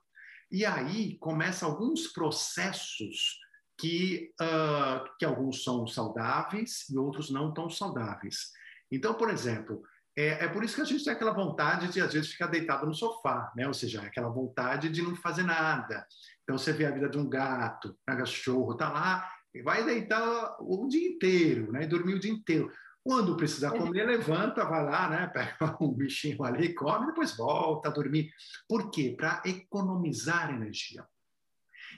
E 0.51 0.65
aí 0.65 1.17
começa 1.19 1.65
alguns 1.65 2.07
processos 2.07 3.39
que, 3.79 4.31
uh, 4.41 5.09
que 5.17 5.25
alguns 5.25 5.63
são 5.63 5.87
saudáveis 5.87 6.89
e 6.89 6.97
outros 6.97 7.29
não 7.29 7.53
tão 7.53 7.69
saudáveis. 7.69 8.51
Então, 8.91 9.13
por 9.13 9.29
exemplo, 9.29 9.81
é, 10.17 10.45
é, 10.45 10.47
por 10.49 10.63
isso 10.63 10.75
que 10.75 10.81
a 10.81 10.85
gente 10.85 11.03
tem 11.03 11.13
aquela 11.13 11.31
vontade 11.31 11.87
de, 11.87 12.01
às 12.01 12.11
vezes, 12.11 12.31
ficar 12.31 12.47
deitado 12.47 12.85
no 12.85 12.93
sofá, 12.93 13.51
né? 13.55 13.65
Ou 13.67 13.73
seja, 13.73 14.01
aquela 14.01 14.27
vontade 14.29 14.89
de 14.89 15.01
não 15.01 15.15
fazer 15.15 15.43
nada. 15.43 16.05
Então, 16.43 16.57
você 16.57 16.73
vê 16.73 16.85
a 16.85 16.91
vida 16.91 17.07
de 17.07 17.17
um 17.17 17.29
gato, 17.29 17.95
um 18.07 18.17
cachorro, 18.17 18.75
tá 18.75 18.89
lá, 18.89 19.31
vai 19.63 19.85
deitar 19.85 20.57
o 20.59 20.87
dia 20.87 21.07
inteiro, 21.07 21.71
né? 21.71 21.83
E 21.83 21.87
dormir 21.87 22.15
o 22.15 22.19
dia 22.19 22.31
inteiro. 22.31 22.69
Quando 23.01 23.37
precisar 23.37 23.71
comer, 23.71 24.05
levanta, 24.05 24.65
vai 24.65 24.83
lá, 24.83 25.09
né? 25.09 25.27
Pega 25.33 25.77
um 25.79 25.93
bichinho 25.93 26.43
ali, 26.43 26.73
come, 26.73 27.05
depois 27.05 27.37
volta 27.37 27.87
a 27.87 27.91
dormir. 27.93 28.29
Por 28.67 28.91
quê? 28.91 29.15
Para 29.17 29.41
economizar 29.45 30.49
energia. 30.49 31.05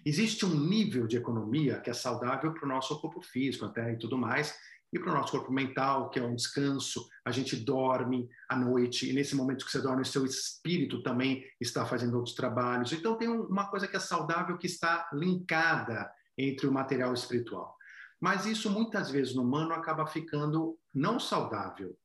Existe 0.05 0.45
um 0.45 0.59
nível 0.59 1.05
de 1.05 1.17
economia 1.17 1.79
que 1.79 1.89
é 1.89 1.93
saudável 1.93 2.53
para 2.53 2.65
o 2.65 2.67
nosso 2.67 2.99
corpo 2.99 3.21
físico 3.21 3.65
até 3.65 3.93
e 3.93 3.97
tudo 3.97 4.17
mais, 4.17 4.55
e 4.93 4.99
para 4.99 5.11
o 5.11 5.15
nosso 5.15 5.31
corpo 5.31 5.51
mental, 5.53 6.09
que 6.09 6.19
é 6.19 6.23
um 6.23 6.35
descanso. 6.35 7.07
A 7.23 7.31
gente 7.31 7.55
dorme 7.55 8.29
à 8.49 8.55
noite, 8.57 9.09
e 9.09 9.13
nesse 9.13 9.35
momento 9.35 9.63
que 9.63 9.71
você 9.71 9.81
dorme, 9.81 10.01
o 10.01 10.05
seu 10.05 10.25
espírito 10.25 11.01
também 11.01 11.45
está 11.61 11.85
fazendo 11.85 12.17
outros 12.17 12.35
trabalhos. 12.35 12.91
Então, 12.91 13.17
tem 13.17 13.29
uma 13.29 13.69
coisa 13.69 13.87
que 13.87 13.95
é 13.95 13.99
saudável 13.99 14.57
que 14.57 14.67
está 14.67 15.09
linkada 15.13 16.11
entre 16.37 16.67
o 16.67 16.71
material 16.71 17.13
espiritual. 17.13 17.77
Mas 18.19 18.45
isso 18.45 18.69
muitas 18.69 19.09
vezes 19.09 19.33
no 19.33 19.43
humano 19.43 19.73
acaba 19.73 20.05
ficando 20.05 20.77
não 20.93 21.19
saudável. 21.19 21.95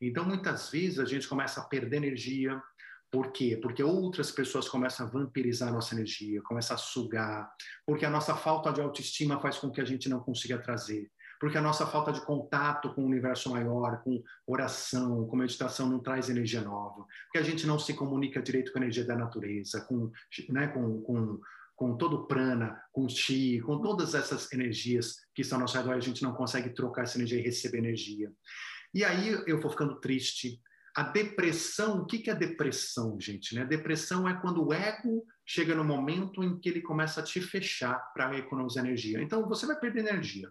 Então, 0.00 0.24
muitas 0.24 0.70
vezes 0.70 0.98
a 0.98 1.04
gente 1.04 1.26
começa 1.26 1.60
a 1.60 1.64
perder 1.64 1.96
energia. 1.96 2.62
Por 3.10 3.32
quê? 3.32 3.58
Porque 3.60 3.82
outras 3.82 4.30
pessoas 4.30 4.68
começam 4.68 5.06
a 5.06 5.08
vampirizar 5.08 5.68
a 5.68 5.72
nossa 5.72 5.94
energia, 5.94 6.42
começam 6.42 6.74
a 6.74 6.78
sugar, 6.78 7.50
porque 7.86 8.04
a 8.04 8.10
nossa 8.10 8.34
falta 8.34 8.72
de 8.72 8.80
autoestima 8.80 9.40
faz 9.40 9.58
com 9.58 9.70
que 9.70 9.80
a 9.80 9.84
gente 9.84 10.08
não 10.08 10.20
consiga 10.20 10.58
trazer, 10.58 11.10
porque 11.40 11.56
a 11.56 11.62
nossa 11.62 11.86
falta 11.86 12.12
de 12.12 12.20
contato 12.20 12.92
com 12.94 13.02
o 13.02 13.06
universo 13.06 13.50
maior, 13.50 14.02
com 14.02 14.22
oração, 14.46 15.26
com 15.26 15.36
meditação, 15.36 15.88
não 15.88 16.00
traz 16.00 16.28
energia 16.28 16.62
nova, 16.62 17.06
porque 17.26 17.38
a 17.38 17.42
gente 17.42 17.66
não 17.66 17.78
se 17.78 17.94
comunica 17.94 18.42
direito 18.42 18.72
com 18.72 18.78
a 18.78 18.82
energia 18.82 19.04
da 19.04 19.16
natureza, 19.16 19.82
com, 19.82 20.10
né, 20.48 20.68
com, 20.68 21.00
com 21.02 21.40
com 21.76 21.94
todo 21.94 22.16
o 22.16 22.26
prana, 22.26 22.82
com 22.90 23.04
o 23.04 23.08
chi, 23.08 23.60
com 23.60 23.78
todas 23.82 24.14
essas 24.14 24.50
energias 24.50 25.18
que 25.34 25.42
estão 25.42 25.58
ao 25.58 25.60
nosso 25.60 25.76
redor, 25.76 25.92
a 25.92 26.00
gente 26.00 26.22
não 26.22 26.32
consegue 26.32 26.70
trocar 26.70 27.02
essa 27.02 27.18
energia 27.18 27.38
e 27.38 27.42
receber 27.42 27.78
energia. 27.78 28.32
E 28.94 29.04
aí 29.04 29.28
eu 29.46 29.60
vou 29.60 29.70
ficando 29.70 30.00
triste. 30.00 30.58
A 30.96 31.02
depressão, 31.02 31.98
o 31.98 32.06
que 32.06 32.30
é 32.30 32.34
depressão, 32.34 33.20
gente? 33.20 33.54
Né? 33.54 33.66
Depressão 33.66 34.26
é 34.26 34.32
quando 34.40 34.64
o 34.64 34.72
ego 34.72 35.26
chega 35.44 35.74
no 35.74 35.84
momento 35.84 36.42
em 36.42 36.58
que 36.58 36.70
ele 36.70 36.80
começa 36.80 37.20
a 37.20 37.22
te 37.22 37.38
fechar 37.38 37.98
para 38.14 38.38
economizar 38.38 38.82
energia. 38.82 39.20
Então 39.20 39.46
você 39.46 39.66
vai 39.66 39.78
perder 39.78 40.00
energia. 40.00 40.50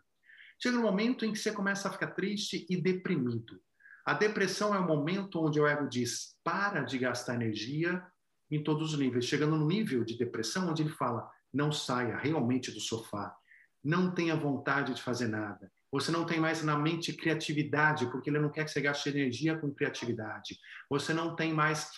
Chega 0.61 0.77
no 0.77 0.83
momento 0.83 1.25
em 1.25 1.33
que 1.33 1.39
você 1.39 1.51
começa 1.51 1.89
a 1.89 1.91
ficar 1.91 2.11
triste 2.11 2.63
e 2.69 2.79
deprimido. 2.79 3.59
A 4.05 4.13
depressão 4.13 4.75
é 4.75 4.77
o 4.77 4.85
momento 4.85 5.43
onde 5.43 5.59
o 5.59 5.65
ego 5.65 5.89
diz: 5.89 6.37
para 6.43 6.83
de 6.83 6.99
gastar 6.99 7.33
energia 7.33 8.05
em 8.51 8.63
todos 8.63 8.93
os 8.93 8.99
níveis, 8.99 9.25
chegando 9.25 9.55
no 9.55 9.65
nível 9.65 10.03
de 10.03 10.15
depressão 10.15 10.69
onde 10.69 10.83
ele 10.83 10.91
fala: 10.91 11.27
não 11.51 11.71
saia 11.71 12.17
realmente 12.17 12.71
do 12.71 12.79
sofá, 12.79 13.35
não 13.83 14.13
tenha 14.13 14.35
vontade 14.35 14.93
de 14.93 15.01
fazer 15.01 15.27
nada. 15.27 15.71
Você 15.95 16.11
não 16.11 16.25
tem 16.25 16.41
mais 16.41 16.61
na 16.61 16.77
mente 16.77 17.13
criatividade, 17.13 18.05
porque 18.11 18.29
ele 18.29 18.39
não 18.39 18.51
quer 18.51 18.65
que 18.65 18.71
você 18.71 18.81
gaste 18.81 19.07
energia 19.07 19.57
com 19.57 19.73
criatividade. 19.73 20.59
Você 20.89 21.13
não 21.13 21.37
tem 21.37 21.53
mais. 21.53 21.89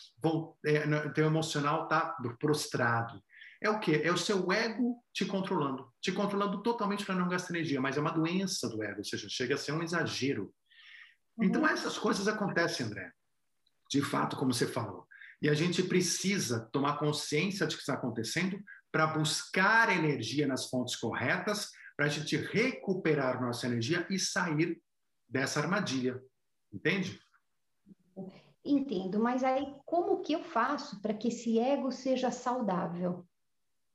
É, 0.63 1.09
teu 1.09 1.25
emocional 1.25 1.85
está 1.85 2.15
prostrado. 2.39 3.19
É 3.59 3.71
o 3.71 3.79
quê? 3.79 4.01
É 4.03 4.11
o 4.11 4.17
seu 4.17 4.51
ego 4.51 5.03
te 5.11 5.25
controlando. 5.25 5.91
Te 5.99 6.11
controlando 6.11 6.61
totalmente 6.61 7.03
para 7.03 7.15
não 7.15 7.27
gastar 7.27 7.55
energia, 7.55 7.81
mas 7.81 7.97
é 7.97 7.99
uma 7.99 8.11
doença 8.11 8.69
do 8.69 8.83
ego, 8.83 8.99
ou 8.99 9.03
seja, 9.03 9.27
chega 9.29 9.55
a 9.55 9.57
ser 9.57 9.71
um 9.71 9.81
exagero. 9.81 10.53
Então, 11.41 11.63
uhum. 11.63 11.67
essas 11.67 11.97
coisas 11.97 12.27
acontecem, 12.27 12.85
André. 12.85 13.11
De 13.89 14.03
fato, 14.03 14.37
como 14.37 14.53
você 14.53 14.67
falou. 14.67 15.07
E 15.41 15.49
a 15.49 15.55
gente 15.55 15.81
precisa 15.81 16.69
tomar 16.71 16.99
consciência 16.99 17.65
de 17.65 17.75
que 17.75 17.81
está 17.81 17.95
acontecendo 17.95 18.59
para 18.91 19.07
buscar 19.07 19.89
energia 19.89 20.45
nas 20.45 20.69
fontes 20.69 20.95
corretas, 20.95 21.71
para 21.97 22.05
a 22.05 22.09
gente 22.09 22.37
recuperar 22.37 23.41
nossa 23.41 23.65
energia 23.65 24.05
e 24.07 24.19
sair 24.19 24.79
dessa 25.27 25.59
armadilha. 25.59 26.23
Entende? 26.71 27.19
Entendo, 28.63 29.19
mas 29.19 29.43
aí 29.43 29.75
como 29.83 30.21
que 30.21 30.33
eu 30.33 30.43
faço 30.43 31.01
para 31.01 31.13
que 31.13 31.29
esse 31.29 31.57
ego 31.57 31.91
seja 31.91 32.29
saudável? 32.29 33.25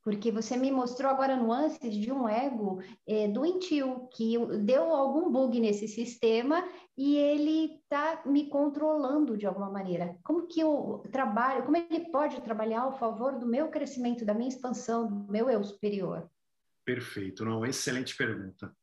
Porque 0.02 0.32
você 0.32 0.56
me 0.56 0.73
mostrou 0.73 1.09
agora 1.09 1.37
nuances 1.37 1.94
de 1.94 2.11
um 2.11 2.28
ego 2.28 2.82
é, 3.06 3.28
doentio, 3.28 4.09
que 4.12 4.37
deu 4.64 4.92
algum 4.92 5.30
bug 5.30 5.61
nesse 5.61 5.87
sistema 5.87 6.66
e 6.97 7.16
ele 7.16 7.76
está 7.76 8.21
me 8.26 8.49
controlando 8.49 9.37
de 9.37 9.47
alguma 9.47 9.71
maneira. 9.71 10.18
Como 10.25 10.49
que 10.49 10.59
eu 10.59 11.04
trabalho, 11.12 11.62
como 11.64 11.76
ele 11.76 12.11
pode 12.11 12.40
trabalhar 12.40 12.80
ao 12.80 12.99
favor 12.99 13.38
do 13.38 13.47
meu 13.47 13.68
crescimento, 13.68 14.25
da 14.25 14.35
minha 14.35 14.49
expansão, 14.49 15.06
do 15.06 15.30
meu 15.30 15.49
eu 15.49 15.62
superior? 15.62 16.28
Perfeito, 16.84 17.44
não, 17.44 17.64
excelente 17.64 18.16
pergunta. 18.16 18.74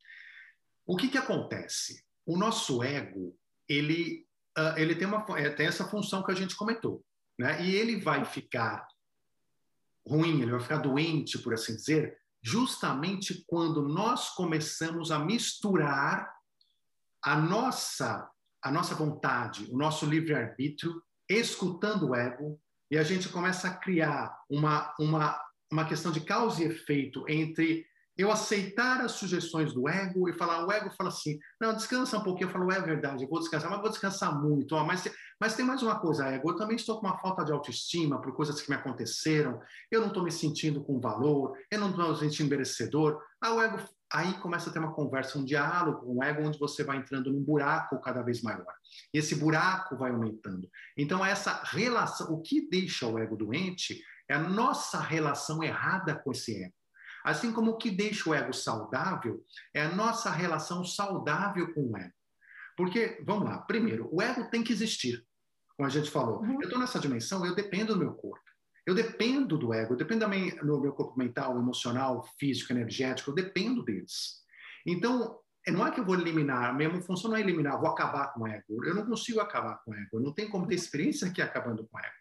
O 0.86 0.96
que 0.96 1.10
que 1.10 1.18
acontece? 1.18 2.04
O 2.26 2.38
nosso 2.38 2.82
ego, 2.84 3.38
ele, 3.68 4.26
uh, 4.58 4.78
ele 4.78 4.96
tem, 4.96 5.08
uma, 5.08 5.26
é, 5.38 5.50
tem 5.50 5.68
essa 5.68 5.88
função 5.88 6.24
que 6.24 6.32
a 6.32 6.36
gente 6.36 6.56
comentou, 6.56 7.04
né? 7.38 7.64
E 7.64 7.76
ele 7.76 8.00
vai 8.00 8.26
ficar 8.26 8.88
ruim, 10.08 10.42
ele 10.42 10.52
vai 10.52 10.60
ficar 10.60 10.78
doente, 10.78 11.38
por 11.40 11.54
assim 11.54 11.76
dizer, 11.76 12.18
justamente 12.42 13.44
quando 13.48 13.88
nós 13.88 14.30
começamos 14.30 15.12
a 15.12 15.20
misturar 15.20 16.34
a 17.24 17.36
nossa 17.36 18.30
a 18.62 18.72
nossa 18.72 18.94
vontade, 18.94 19.70
o 19.72 19.78
nosso 19.78 20.06
livre-arbítrio, 20.06 21.02
escutando 21.30 22.10
o 22.10 22.16
ego, 22.16 22.60
e 22.92 22.98
a 22.98 23.04
gente 23.04 23.30
começa 23.30 23.68
a 23.68 23.78
criar 23.78 24.36
uma, 24.50 24.94
uma, 25.00 25.40
uma 25.72 25.86
questão 25.86 26.12
de 26.12 26.22
causa 26.22 26.62
e 26.62 26.68
efeito 26.68 27.24
entre 27.28 27.86
eu 28.20 28.30
aceitar 28.30 29.00
as 29.00 29.14
sugestões 29.14 29.74
do 29.74 29.88
ego 29.88 30.28
e 30.28 30.34
falar, 30.34 30.68
o 30.68 30.72
ego 30.74 30.92
fala 30.92 31.08
assim, 31.08 31.40
não, 31.60 31.74
descansa 31.74 32.18
um 32.18 32.22
pouquinho, 32.22 32.50
eu 32.50 32.52
falo, 32.52 32.70
é 32.70 32.82
verdade, 32.82 33.24
eu 33.24 33.30
vou 33.30 33.40
descansar, 33.40 33.70
mas 33.72 33.80
vou 33.80 33.90
descansar 33.90 34.38
muito, 34.38 34.76
ó, 34.76 34.84
mas, 34.84 35.10
mas 35.40 35.56
tem 35.56 35.66
mais 35.66 35.82
uma 35.82 35.98
coisa, 36.02 36.28
ego, 36.28 36.52
eu 36.52 36.56
também 36.58 36.76
estou 36.76 37.00
com 37.00 37.08
uma 37.08 37.18
falta 37.18 37.46
de 37.46 37.54
autoestima 37.54 38.22
por 38.22 38.36
coisas 38.36 38.62
que 38.62 38.70
me 38.70 38.76
aconteceram, 38.76 39.62
eu 39.90 40.02
não 40.02 40.10
estou 40.10 40.22
me 40.22 40.34
sentindo 40.34 40.84
com 40.84 41.00
valor, 41.00 41.58
eu 41.72 41.80
não 41.80 41.92
estou 41.92 42.10
me 42.10 42.18
sentindo 42.18 42.50
merecedor, 42.50 43.22
ah, 43.40 43.54
o 43.54 43.62
ego, 43.62 43.80
aí 44.12 44.34
começa 44.40 44.70
a 44.70 44.74
ter 44.74 44.80
uma 44.80 44.94
conversa, 44.94 45.40
um 45.40 45.46
diálogo 45.46 46.02
com 46.02 46.18
o 46.18 46.22
ego, 46.22 46.46
onde 46.46 46.60
você 46.60 46.84
vai 46.84 46.98
entrando 46.98 47.32
num 47.32 47.42
buraco 47.42 48.02
cada 48.02 48.22
vez 48.22 48.42
maior, 48.42 48.74
e 49.14 49.18
esse 49.18 49.36
buraco 49.36 49.96
vai 49.96 50.12
aumentando. 50.12 50.70
Então, 50.98 51.26
essa 51.26 51.64
relação, 51.64 52.34
o 52.34 52.42
que 52.42 52.70
deixa 52.70 53.08
o 53.08 53.18
ego 53.18 53.38
doente 53.38 54.04
é 54.30 54.36
a 54.36 54.40
nossa 54.40 55.00
relação 55.00 55.64
errada 55.64 56.16
com 56.16 56.32
esse 56.32 56.64
ego. 56.64 56.74
Assim 57.26 57.52
como 57.52 57.72
o 57.72 57.78
que 57.78 57.92
deixa 57.92 58.30
o 58.30 58.34
ego 58.34 58.54
saudável 58.54 59.44
é 59.74 59.82
a 59.82 59.94
nossa 59.94 60.30
relação 60.30 60.86
saudável 60.86 61.74
com 61.74 61.92
o 61.92 61.98
ego. 61.98 62.14
Porque, 62.78 63.22
vamos 63.26 63.46
lá, 63.46 63.58
primeiro, 63.58 64.08
o 64.12 64.22
ego 64.22 64.50
tem 64.50 64.64
que 64.64 64.72
existir. 64.72 65.26
Como 65.76 65.88
a 65.88 65.90
gente 65.90 66.10
falou, 66.10 66.42
uhum. 66.42 66.54
eu 66.54 66.62
estou 66.62 66.80
nessa 66.80 67.00
dimensão, 67.00 67.46
eu 67.46 67.56
dependo 67.56 67.94
do 67.94 68.00
meu 68.00 68.14
corpo. 68.14 68.44
Eu 68.86 68.96
dependo 68.96 69.58
do 69.58 69.74
ego, 69.74 69.94
eu 69.94 69.98
dependo 69.98 70.22
também 70.22 70.56
do 70.58 70.80
meu 70.80 70.94
corpo 70.94 71.18
mental, 71.18 71.58
emocional, 71.58 72.24
físico, 72.40 72.72
energético, 72.72 73.32
eu 73.32 73.36
dependo 73.36 73.84
deles. 73.84 74.40
Então, 74.86 75.40
não 75.68 75.86
é 75.86 75.92
que 75.92 76.00
eu 76.00 76.06
vou 76.06 76.16
eliminar, 76.16 76.70
a 76.70 76.74
minha 76.74 77.02
função 77.02 77.30
não 77.30 77.38
é 77.38 77.42
eliminar, 77.42 77.80
vou 77.80 77.90
acabar 77.90 78.34
com 78.34 78.42
o 78.42 78.48
ego. 78.48 78.84
Eu 78.86 78.96
não 78.96 79.06
consigo 79.06 79.40
acabar 79.40 79.76
com 79.84 79.92
o 79.92 79.94
ego, 79.94 80.20
não 80.20 80.34
tenho 80.34 80.50
como 80.50 80.68
ter 80.68 80.76
experiência 80.76 81.28
aqui 81.28 81.42
acabando 81.42 81.88
com 81.88 81.98
o 81.98 82.00
ego. 82.00 82.16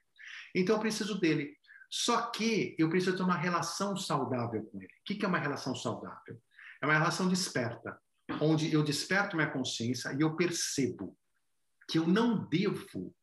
Então, 0.54 0.76
eu 0.76 0.80
preciso 0.80 1.18
dele. 1.20 1.56
Só 1.90 2.30
que 2.30 2.76
eu 2.78 2.88
preciso 2.90 3.16
ter 3.16 3.22
uma 3.22 3.36
relação 3.36 3.96
saudável 3.96 4.62
com 4.64 4.80
ele. 4.82 4.92
O 4.92 5.04
que 5.04 5.24
é 5.24 5.28
uma 5.28 5.38
relação 5.38 5.74
saudável? 5.74 6.40
É 6.82 6.86
uma 6.86 6.94
relação 6.94 7.28
desperta, 7.28 7.98
onde 8.40 8.72
eu 8.72 8.82
desperto 8.82 9.36
minha 9.36 9.50
consciência 9.50 10.12
e 10.12 10.20
eu 10.20 10.36
percebo 10.36 11.16
que 11.88 11.98
eu 11.98 12.06
não 12.06 12.46
devo 12.46 13.14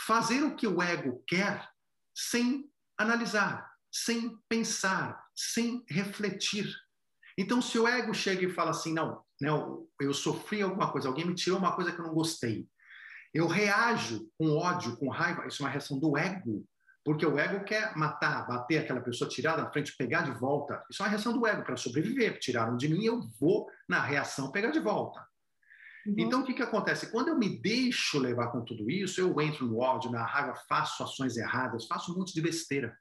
fazer 0.00 0.42
o 0.44 0.54
que 0.54 0.66
o 0.66 0.80
ego 0.80 1.22
quer 1.26 1.68
sem 2.14 2.70
analisar, 2.96 3.68
sem 3.90 4.38
pensar, 4.48 5.26
sem 5.34 5.84
refletir. 5.88 6.72
Então, 7.36 7.60
se 7.60 7.78
o 7.78 7.86
ego 7.86 8.14
chega 8.14 8.44
e 8.44 8.52
fala 8.52 8.70
assim, 8.70 8.92
não, 8.92 9.24
não, 9.40 9.86
eu 10.00 10.14
sofri 10.14 10.62
alguma 10.62 10.90
coisa, 10.90 11.08
alguém 11.08 11.26
me 11.26 11.34
tirou 11.34 11.58
uma 11.58 11.74
coisa 11.74 11.92
que 11.92 12.00
eu 12.00 12.04
não 12.04 12.14
gostei, 12.14 12.68
eu 13.34 13.46
reajo 13.46 14.30
com 14.38 14.56
ódio, 14.56 14.96
com 14.96 15.08
raiva, 15.08 15.46
isso 15.46 15.62
é 15.62 15.66
uma 15.66 15.70
reação 15.70 15.98
do 15.98 16.16
ego, 16.16 16.66
porque 17.08 17.24
o 17.24 17.38
ego 17.38 17.64
quer 17.64 17.96
matar, 17.96 18.46
bater 18.46 18.80
aquela 18.80 19.00
pessoa, 19.00 19.30
tirar 19.30 19.56
da 19.56 19.70
frente, 19.70 19.96
pegar 19.96 20.20
de 20.20 20.30
volta. 20.32 20.84
Isso 20.90 21.02
é 21.02 21.06
uma 21.06 21.08
reação 21.08 21.32
do 21.32 21.46
ego 21.46 21.64
para 21.64 21.74
sobreviver. 21.74 22.38
Tiraram 22.38 22.76
de 22.76 22.86
mim, 22.86 23.02
eu 23.02 23.22
vou 23.40 23.66
na 23.88 23.98
reação 23.98 24.52
pegar 24.52 24.72
de 24.72 24.78
volta. 24.78 25.26
Uhum. 26.06 26.16
Então, 26.18 26.42
o 26.42 26.44
que, 26.44 26.52
que 26.52 26.62
acontece? 26.62 27.10
Quando 27.10 27.28
eu 27.28 27.38
me 27.38 27.58
deixo 27.62 28.18
levar 28.18 28.48
com 28.48 28.62
tudo 28.62 28.90
isso, 28.90 29.22
eu 29.22 29.40
entro 29.40 29.64
no 29.64 29.78
ódio, 29.78 30.10
na 30.10 30.22
raiva, 30.22 30.54
faço 30.68 31.02
ações 31.02 31.38
erradas, 31.38 31.86
faço 31.86 32.12
um 32.12 32.18
monte 32.18 32.34
de 32.34 32.42
besteira. 32.42 32.94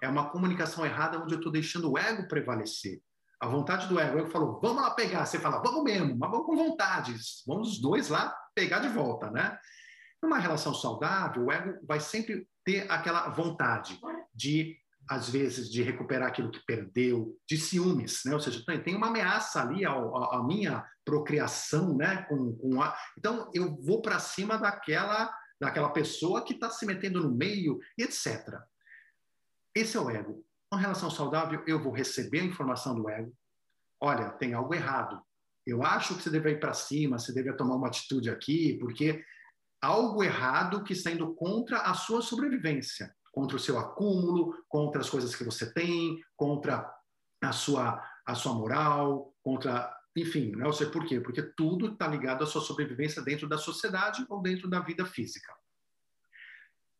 É 0.00 0.08
uma 0.08 0.30
comunicação 0.30 0.86
errada 0.86 1.18
onde 1.18 1.34
eu 1.34 1.38
estou 1.38 1.50
deixando 1.50 1.90
o 1.90 1.98
ego 1.98 2.28
prevalecer. 2.28 3.02
A 3.40 3.48
vontade 3.48 3.88
do 3.88 3.98
ego. 3.98 4.18
O 4.18 4.20
ego 4.20 4.30
falou, 4.30 4.60
vamos 4.62 4.82
lá 4.82 4.92
pegar. 4.92 5.26
Você 5.26 5.40
fala, 5.40 5.60
vamos 5.60 5.82
mesmo, 5.82 6.16
mas 6.16 6.30
vamos 6.30 6.46
com 6.46 6.54
vontade. 6.54 7.12
Vamos 7.44 7.72
os 7.72 7.80
dois 7.80 8.08
lá 8.08 8.32
pegar 8.54 8.78
de 8.78 8.88
volta, 8.90 9.32
né? 9.32 9.58
Numa 10.22 10.38
relação 10.38 10.72
saudável, 10.72 11.46
o 11.46 11.50
ego 11.50 11.84
vai 11.84 11.98
sempre 11.98 12.46
ter 12.64 12.90
aquela 12.90 13.28
vontade 13.28 13.98
de 14.34 14.76
às 15.08 15.28
vezes 15.28 15.68
de 15.70 15.82
recuperar 15.82 16.28
aquilo 16.28 16.50
que 16.50 16.64
perdeu, 16.64 17.36
de 17.48 17.58
ciúmes, 17.58 18.22
né? 18.24 18.34
Ou 18.34 18.40
seja, 18.40 18.64
tem 18.82 18.94
uma 18.94 19.08
ameaça 19.08 19.60
ali 19.60 19.84
à, 19.84 20.42
minha 20.44 20.86
procriação, 21.04 21.96
né? 21.96 22.22
Com, 22.28 22.56
com 22.56 22.80
a... 22.80 22.96
Então 23.18 23.50
eu 23.52 23.76
vou 23.82 24.00
para 24.00 24.18
cima 24.18 24.56
daquela 24.56 25.32
daquela 25.60 25.90
pessoa 25.90 26.44
que 26.44 26.54
está 26.54 26.68
se 26.70 26.84
metendo 26.84 27.22
no 27.22 27.30
meio, 27.30 27.78
etc. 27.96 28.58
Esse 29.72 29.96
é 29.96 30.00
o 30.00 30.10
ego. 30.10 30.44
Uma 30.72 30.80
relação 30.80 31.08
saudável, 31.08 31.62
eu 31.68 31.80
vou 31.80 31.92
receber 31.92 32.40
a 32.40 32.44
informação 32.44 32.96
do 32.96 33.08
ego. 33.08 33.32
Olha, 34.00 34.30
tem 34.30 34.54
algo 34.54 34.74
errado. 34.74 35.22
Eu 35.64 35.84
acho 35.84 36.16
que 36.16 36.22
você 36.22 36.30
deve 36.30 36.50
ir 36.50 36.58
para 36.58 36.74
cima, 36.74 37.16
você 37.16 37.32
deve 37.32 37.52
tomar 37.52 37.76
uma 37.76 37.86
atitude 37.86 38.28
aqui, 38.28 38.76
porque 38.80 39.24
algo 39.82 40.22
errado 40.22 40.84
que 40.84 40.92
está 40.92 41.10
indo 41.10 41.34
contra 41.34 41.78
a 41.80 41.92
sua 41.92 42.22
sobrevivência, 42.22 43.14
contra 43.32 43.56
o 43.56 43.60
seu 43.60 43.76
acúmulo, 43.78 44.64
contra 44.68 45.00
as 45.00 45.10
coisas 45.10 45.34
que 45.34 45.42
você 45.42 45.72
tem, 45.72 46.22
contra 46.36 46.88
a 47.42 47.52
sua, 47.52 48.00
a 48.24 48.34
sua 48.34 48.54
moral, 48.54 49.34
contra. 49.42 49.92
Enfim, 50.14 50.52
não 50.52 50.72
sei 50.72 50.88
por 50.88 51.06
quê, 51.06 51.20
porque 51.20 51.42
tudo 51.42 51.92
está 51.92 52.06
ligado 52.06 52.44
à 52.44 52.46
sua 52.46 52.60
sobrevivência 52.60 53.22
dentro 53.22 53.48
da 53.48 53.58
sociedade 53.58 54.24
ou 54.28 54.40
dentro 54.40 54.68
da 54.68 54.78
vida 54.78 55.04
física. 55.06 55.52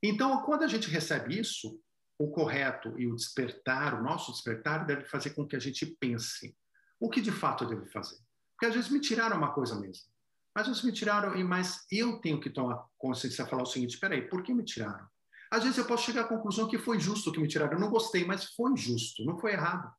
Então, 0.03 0.43
quando 0.43 0.65
a 0.65 0.67
gente 0.67 0.89
recebe 0.89 1.39
isso, 1.39 1.79
o 2.19 2.31
correto 2.31 2.99
e 2.99 3.07
o 3.07 3.15
despertar, 3.15 4.01
o 4.01 4.03
nosso 4.03 4.33
despertar, 4.33 4.87
deve 4.87 5.05
fazer 5.05 5.31
com 5.31 5.47
que 5.47 5.55
a 5.55 5.61
gente 5.61 5.87
pense 5.87 6.57
o 6.99 7.11
que 7.11 7.21
de 7.21 7.31
fato 7.31 7.65
eu 7.65 7.69
devo 7.69 7.87
fazer. 7.87 8.17
Porque 8.53 8.67
às 8.67 8.75
vezes 8.75 8.91
me 8.91 8.99
tiraram 8.99 9.37
uma 9.37 9.53
coisa 9.53 9.79
mesmo. 9.79 10.12
Mas 10.55 10.67
eles 10.67 10.83
me 10.83 10.93
tiraram, 10.93 11.33
mas 11.47 11.87
eu 11.91 12.21
tenho 12.21 12.39
que 12.39 12.51
tomar 12.51 12.85
consciência 12.99 13.43
e 13.43 13.47
falar 13.47 13.63
o 13.63 13.67
seguinte: 13.67 13.95
espera 13.95 14.15
aí, 14.15 14.23
por 14.23 14.43
que 14.43 14.53
me 14.53 14.65
tiraram? 14.65 15.07
Às 15.51 15.65
vezes 15.65 15.79
eu 15.79 15.85
posso 15.85 16.05
chegar 16.05 16.23
à 16.23 16.29
conclusão 16.29 16.69
que 16.69 16.79
foi 16.79 16.99
justo 16.99 17.33
que 17.33 17.41
me 17.41 17.49
tiraram. 17.49 17.75
Eu 17.75 17.81
não 17.81 17.91
gostei, 17.91 18.25
mas 18.25 18.47
foi 18.55 18.77
justo, 18.77 19.25
não 19.25 19.39
foi 19.39 19.53
errado. 19.53 19.91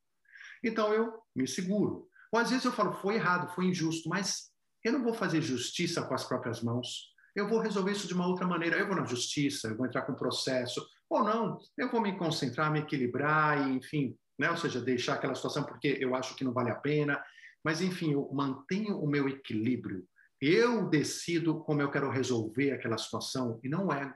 Então 0.62 0.92
eu 0.92 1.12
me 1.34 1.46
seguro. 1.46 2.08
Ou 2.32 2.40
às 2.40 2.50
vezes 2.50 2.64
eu 2.64 2.72
falo, 2.72 2.92
foi 2.94 3.14
errado, 3.14 3.54
foi 3.54 3.66
injusto, 3.66 4.08
mas 4.08 4.50
eu 4.82 4.92
não 4.92 5.02
vou 5.02 5.14
fazer 5.14 5.40
justiça 5.40 6.02
com 6.02 6.14
as 6.14 6.24
próprias 6.24 6.60
mãos. 6.60 7.12
Eu 7.36 7.48
vou 7.48 7.60
resolver 7.60 7.92
isso 7.92 8.08
de 8.08 8.14
uma 8.14 8.26
outra 8.26 8.46
maneira. 8.46 8.76
Eu 8.76 8.86
vou 8.86 8.96
na 8.96 9.04
justiça, 9.04 9.68
eu 9.68 9.76
vou 9.76 9.86
entrar 9.86 10.02
com 10.02 10.14
processo. 10.14 10.84
Ou 11.08 11.22
não, 11.22 11.58
eu 11.78 11.90
vou 11.90 12.00
me 12.00 12.16
concentrar, 12.16 12.72
me 12.72 12.80
equilibrar 12.80 13.68
e, 13.68 13.76
enfim, 13.76 14.16
né? 14.38 14.50
ou 14.50 14.56
seja, 14.56 14.80
deixar 14.80 15.14
aquela 15.14 15.34
situação 15.34 15.64
porque 15.64 15.98
eu 16.00 16.14
acho 16.14 16.34
que 16.34 16.44
não 16.44 16.52
vale 16.52 16.70
a 16.70 16.76
pena. 16.76 17.22
Mas, 17.62 17.80
enfim, 17.80 18.12
eu 18.12 18.28
mantenho 18.32 18.98
o 18.98 19.06
meu 19.06 19.28
equilíbrio 19.28 20.04
eu 20.46 20.88
decido 20.88 21.60
como 21.60 21.80
eu 21.80 21.90
quero 21.90 22.10
resolver 22.10 22.72
aquela 22.72 22.98
situação 22.98 23.58
e 23.62 23.68
não 23.68 23.90
ego. 23.90 24.14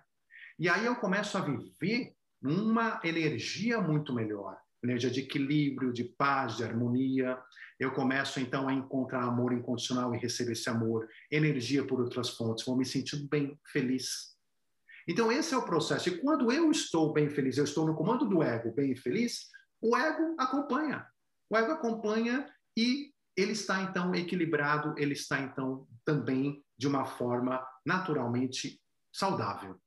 E 0.58 0.68
aí 0.68 0.84
eu 0.84 0.96
começo 0.96 1.38
a 1.38 1.40
viver 1.40 2.14
numa 2.42 3.00
energia 3.02 3.80
muito 3.80 4.12
melhor, 4.12 4.58
energia 4.82 5.10
de 5.10 5.20
equilíbrio, 5.20 5.92
de 5.92 6.04
paz, 6.04 6.56
de 6.56 6.64
harmonia. 6.64 7.38
Eu 7.80 7.92
começo 7.92 8.40
então 8.40 8.68
a 8.68 8.74
encontrar 8.74 9.22
amor 9.22 9.52
incondicional 9.52 10.14
e 10.14 10.18
receber 10.18 10.52
esse 10.52 10.68
amor, 10.68 11.08
energia 11.30 11.86
por 11.86 12.00
outras 12.00 12.30
fontes, 12.30 12.64
vou 12.64 12.76
me 12.76 12.84
sentir 12.84 13.26
bem, 13.28 13.58
feliz. 13.72 14.36
Então 15.08 15.32
esse 15.32 15.54
é 15.54 15.56
o 15.56 15.64
processo. 15.64 16.10
E 16.10 16.18
quando 16.18 16.52
eu 16.52 16.70
estou 16.70 17.12
bem 17.12 17.30
feliz, 17.30 17.56
eu 17.56 17.64
estou 17.64 17.86
no 17.86 17.96
comando 17.96 18.28
do 18.28 18.42
ego, 18.42 18.74
bem 18.74 18.94
feliz, 18.94 19.48
o 19.80 19.96
ego 19.96 20.34
acompanha. 20.36 21.06
O 21.48 21.56
ego 21.56 21.72
acompanha 21.72 22.46
e 22.76 23.12
ele 23.40 23.52
está 23.52 23.82
então 23.82 24.12
equilibrado, 24.16 24.94
ele 24.98 25.12
está 25.12 25.40
então 25.40 25.86
também 26.04 26.60
de 26.76 26.88
uma 26.88 27.04
forma 27.04 27.64
naturalmente 27.86 28.80
saudável. 29.12 29.80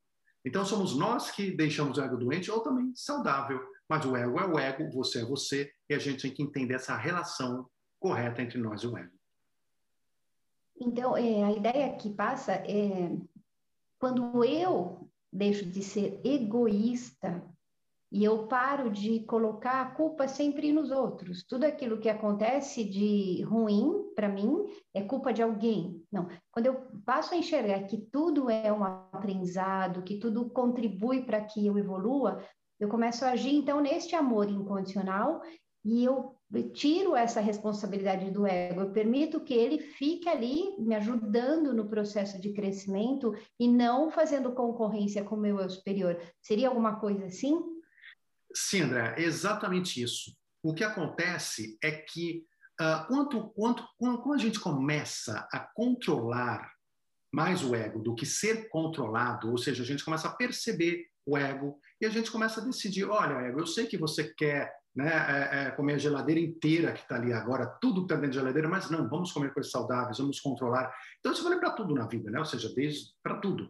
Então 0.45 0.63
somos 0.65 0.97
nós 0.97 1.31
que 1.31 1.51
deixamos 1.51 1.97
o 1.97 2.01
ego 2.01 2.15
doente 2.15 2.49
ou 2.49 2.61
também 2.61 2.93
saudável, 2.95 3.61
mas 3.89 4.05
o 4.05 4.15
ego 4.15 4.39
é 4.39 4.47
o 4.47 4.57
ego, 4.57 4.89
você 4.89 5.19
é 5.19 5.25
você, 5.25 5.69
e 5.89 5.93
a 5.93 5.99
gente 5.99 6.21
tem 6.21 6.33
que 6.33 6.41
entender 6.41 6.75
essa 6.75 6.95
relação 6.95 7.69
correta 7.99 8.41
entre 8.41 8.57
nós 8.57 8.83
e 8.83 8.87
o 8.87 8.97
ego. 8.97 9.13
Então, 10.79 11.15
é, 11.17 11.43
a 11.43 11.51
ideia 11.51 11.95
que 11.97 12.09
passa 12.09 12.53
é 12.53 13.15
quando 13.99 14.43
eu 14.45 15.11
deixo 15.31 15.65
de 15.65 15.83
ser 15.83 16.19
egoísta 16.23 17.43
e 18.11 18.23
eu 18.23 18.45
paro 18.47 18.89
de 18.89 19.21
colocar 19.21 19.81
a 19.81 19.91
culpa 19.91 20.27
sempre 20.27 20.73
nos 20.73 20.91
outros. 20.91 21.43
Tudo 21.43 21.63
aquilo 21.63 21.99
que 21.99 22.09
acontece 22.09 22.83
de 22.83 23.41
ruim 23.43 24.11
para 24.15 24.27
mim 24.27 24.65
é 24.93 25.01
culpa 25.01 25.31
de 25.31 25.41
alguém. 25.41 26.03
Não. 26.11 26.27
Quando 26.51 26.65
eu 26.65 26.75
passo 27.05 27.33
a 27.33 27.37
enxergar 27.37 27.83
que 27.83 27.97
tudo 28.11 28.49
é 28.49 28.71
um 28.71 28.83
aprendizado, 28.83 30.03
que 30.03 30.19
tudo 30.19 30.49
contribui 30.49 31.23
para 31.23 31.39
que 31.39 31.65
eu 31.65 31.77
evolua, 31.77 32.43
eu 32.77 32.89
começo 32.89 33.23
a 33.23 33.31
agir 33.31 33.55
então 33.55 33.79
neste 33.79 34.13
amor 34.13 34.49
incondicional 34.49 35.41
e 35.85 36.03
eu 36.03 36.35
tiro 36.73 37.15
essa 37.15 37.39
responsabilidade 37.39 38.29
do 38.29 38.45
ego, 38.45 38.81
eu 38.81 38.91
permito 38.91 39.39
que 39.39 39.53
ele 39.53 39.79
fique 39.79 40.27
ali 40.27 40.75
me 40.77 40.93
ajudando 40.95 41.73
no 41.73 41.87
processo 41.87 42.41
de 42.41 42.51
crescimento 42.51 43.33
e 43.57 43.67
não 43.67 44.11
fazendo 44.11 44.51
concorrência 44.51 45.23
com 45.23 45.35
o 45.35 45.39
meu 45.39 45.59
eu 45.59 45.69
superior. 45.69 46.19
Seria 46.41 46.67
alguma 46.67 46.99
coisa 46.99 47.25
assim? 47.25 47.70
É 49.17 49.23
exatamente 49.23 50.01
isso. 50.01 50.35
O 50.63 50.73
que 50.73 50.83
acontece 50.83 51.77
é 51.81 51.91
que 51.91 52.43
uh, 52.79 53.07
quanto, 53.07 53.49
quanto, 53.49 53.87
quando 53.97 54.33
a 54.33 54.37
gente 54.37 54.59
começa 54.59 55.47
a 55.51 55.59
controlar 55.59 56.71
mais 57.33 57.63
o 57.63 57.73
ego 57.73 57.99
do 57.99 58.13
que 58.13 58.25
ser 58.25 58.67
controlado, 58.69 59.49
ou 59.49 59.57
seja, 59.57 59.83
a 59.83 59.85
gente 59.85 60.03
começa 60.03 60.27
a 60.27 60.35
perceber 60.35 61.05
o 61.25 61.37
ego 61.37 61.79
e 61.99 62.05
a 62.05 62.09
gente 62.09 62.29
começa 62.29 62.59
a 62.59 62.63
decidir, 62.63 63.05
olha, 63.05 63.47
ego, 63.47 63.59
eu 63.59 63.67
sei 63.67 63.85
que 63.85 63.97
você 63.97 64.33
quer 64.33 64.73
né, 64.93 65.09
é, 65.09 65.67
é, 65.67 65.71
comer 65.71 65.93
a 65.93 65.97
geladeira 65.97 66.41
inteira 66.41 66.91
que 66.91 67.01
está 67.01 67.15
ali 67.15 67.31
agora, 67.31 67.65
tudo 67.81 68.01
está 68.01 68.15
dentro 68.15 68.31
da 68.31 68.41
geladeira, 68.41 68.67
mas 68.67 68.89
não, 68.89 69.07
vamos 69.07 69.31
comer 69.31 69.53
coisas 69.53 69.71
saudáveis, 69.71 70.17
vamos 70.17 70.39
controlar. 70.39 70.93
Então, 71.19 71.31
isso 71.31 71.43
vale 71.43 71.59
para 71.59 71.71
tudo 71.71 71.93
na 71.93 72.05
vida, 72.05 72.29
né? 72.29 72.39
ou 72.39 72.45
seja, 72.45 72.69
para 73.23 73.37
tudo. 73.37 73.69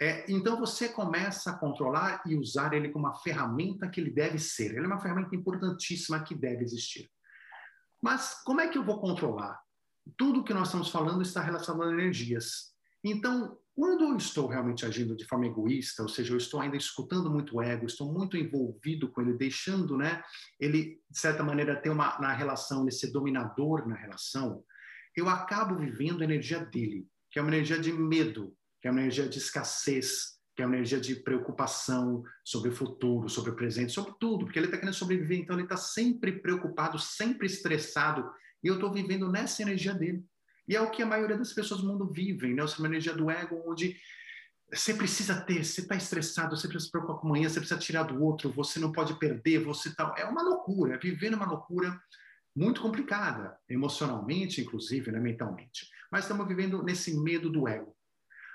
É, 0.00 0.30
então 0.30 0.58
você 0.58 0.90
começa 0.90 1.50
a 1.50 1.58
controlar 1.58 2.22
e 2.26 2.36
usar 2.36 2.74
ele 2.74 2.90
como 2.90 3.06
uma 3.06 3.14
ferramenta 3.14 3.88
que 3.88 4.00
ele 4.00 4.10
deve 4.10 4.38
ser. 4.38 4.74
Ele 4.74 4.84
é 4.84 4.86
uma 4.86 5.00
ferramenta 5.00 5.34
importantíssima 5.34 6.22
que 6.22 6.34
deve 6.34 6.62
existir. 6.62 7.10
Mas 8.02 8.42
como 8.44 8.60
é 8.60 8.68
que 8.68 8.76
eu 8.76 8.84
vou 8.84 9.00
controlar? 9.00 9.58
Tudo 10.16 10.44
que 10.44 10.54
nós 10.54 10.68
estamos 10.68 10.90
falando 10.90 11.22
está 11.22 11.40
relacionado 11.40 11.88
a 11.88 11.92
energias. 11.92 12.74
Então, 13.02 13.58
quando 13.74 14.04
eu 14.04 14.16
estou 14.16 14.46
realmente 14.46 14.86
agindo 14.86 15.16
de 15.16 15.26
forma 15.26 15.46
egoísta, 15.46 16.02
ou 16.02 16.08
seja, 16.08 16.32
eu 16.32 16.38
estou 16.38 16.60
ainda 16.60 16.76
escutando 16.76 17.30
muito 17.30 17.56
o 17.56 17.62
ego, 17.62 17.86
estou 17.86 18.12
muito 18.12 18.36
envolvido 18.36 19.10
com 19.10 19.20
ele, 19.20 19.34
deixando, 19.34 19.96
né, 19.96 20.22
ele 20.58 21.00
de 21.10 21.18
certa 21.18 21.42
maneira 21.42 21.76
ter 21.76 21.90
uma 21.90 22.18
na 22.18 22.32
relação, 22.32 22.88
esse 22.88 23.12
dominador 23.12 23.86
na 23.86 23.94
relação, 23.94 24.64
eu 25.14 25.28
acabo 25.28 25.76
vivendo 25.76 26.20
a 26.20 26.24
energia 26.24 26.64
dele, 26.64 27.06
que 27.30 27.38
é 27.38 27.42
uma 27.42 27.50
energia 27.50 27.78
de 27.78 27.92
medo, 27.92 28.56
que 28.80 28.88
é 28.88 28.90
uma 28.90 29.00
energia 29.00 29.28
de 29.28 29.38
escassez, 29.38 30.36
que 30.54 30.62
é 30.62 30.66
uma 30.66 30.76
energia 30.76 31.00
de 31.00 31.16
preocupação 31.16 32.22
sobre 32.44 32.70
o 32.70 32.72
futuro, 32.72 33.28
sobre 33.28 33.50
o 33.50 33.56
presente, 33.56 33.92
sobre 33.92 34.14
tudo, 34.18 34.46
porque 34.46 34.58
ele 34.58 34.66
está 34.66 34.78
querendo 34.78 34.94
sobreviver, 34.94 35.38
então 35.38 35.54
ele 35.54 35.64
está 35.64 35.76
sempre 35.76 36.32
preocupado, 36.32 36.98
sempre 36.98 37.46
estressado, 37.46 38.30
e 38.64 38.68
eu 38.68 38.74
estou 38.74 38.92
vivendo 38.92 39.30
nessa 39.30 39.62
energia 39.62 39.92
dele. 39.92 40.24
E 40.68 40.74
é 40.74 40.80
o 40.80 40.90
que 40.90 41.02
a 41.02 41.06
maioria 41.06 41.36
das 41.36 41.52
pessoas 41.52 41.80
do 41.80 41.86
mundo 41.86 42.10
vivem, 42.10 42.54
né? 42.54 42.64
Essa 42.64 42.84
energia 42.84 43.14
do 43.14 43.30
ego, 43.30 43.62
onde 43.66 43.96
você 44.72 44.92
precisa 44.94 45.40
ter, 45.40 45.64
você 45.64 45.82
está 45.82 45.94
estressado, 45.94 46.56
você 46.56 46.66
precisa 46.66 46.86
se 46.86 46.90
preocupar 46.90 47.20
com 47.20 47.28
amanhã, 47.28 47.48
você 47.48 47.60
precisa 47.60 47.78
tirar 47.78 48.02
do 48.02 48.20
outro, 48.22 48.50
você 48.50 48.80
não 48.80 48.90
pode 48.90 49.16
perder, 49.18 49.62
você 49.62 49.94
tá... 49.94 50.12
É 50.18 50.24
uma 50.24 50.42
loucura, 50.42 50.94
é 50.94 50.98
viver 50.98 51.30
numa 51.30 51.46
loucura 51.46 52.00
muito 52.54 52.80
complicada, 52.80 53.56
emocionalmente, 53.68 54.60
inclusive, 54.60 55.12
né? 55.12 55.20
mentalmente. 55.20 55.88
Mas 56.10 56.24
estamos 56.24 56.48
vivendo 56.48 56.82
nesse 56.82 57.16
medo 57.20 57.48
do 57.48 57.68
ego. 57.68 57.95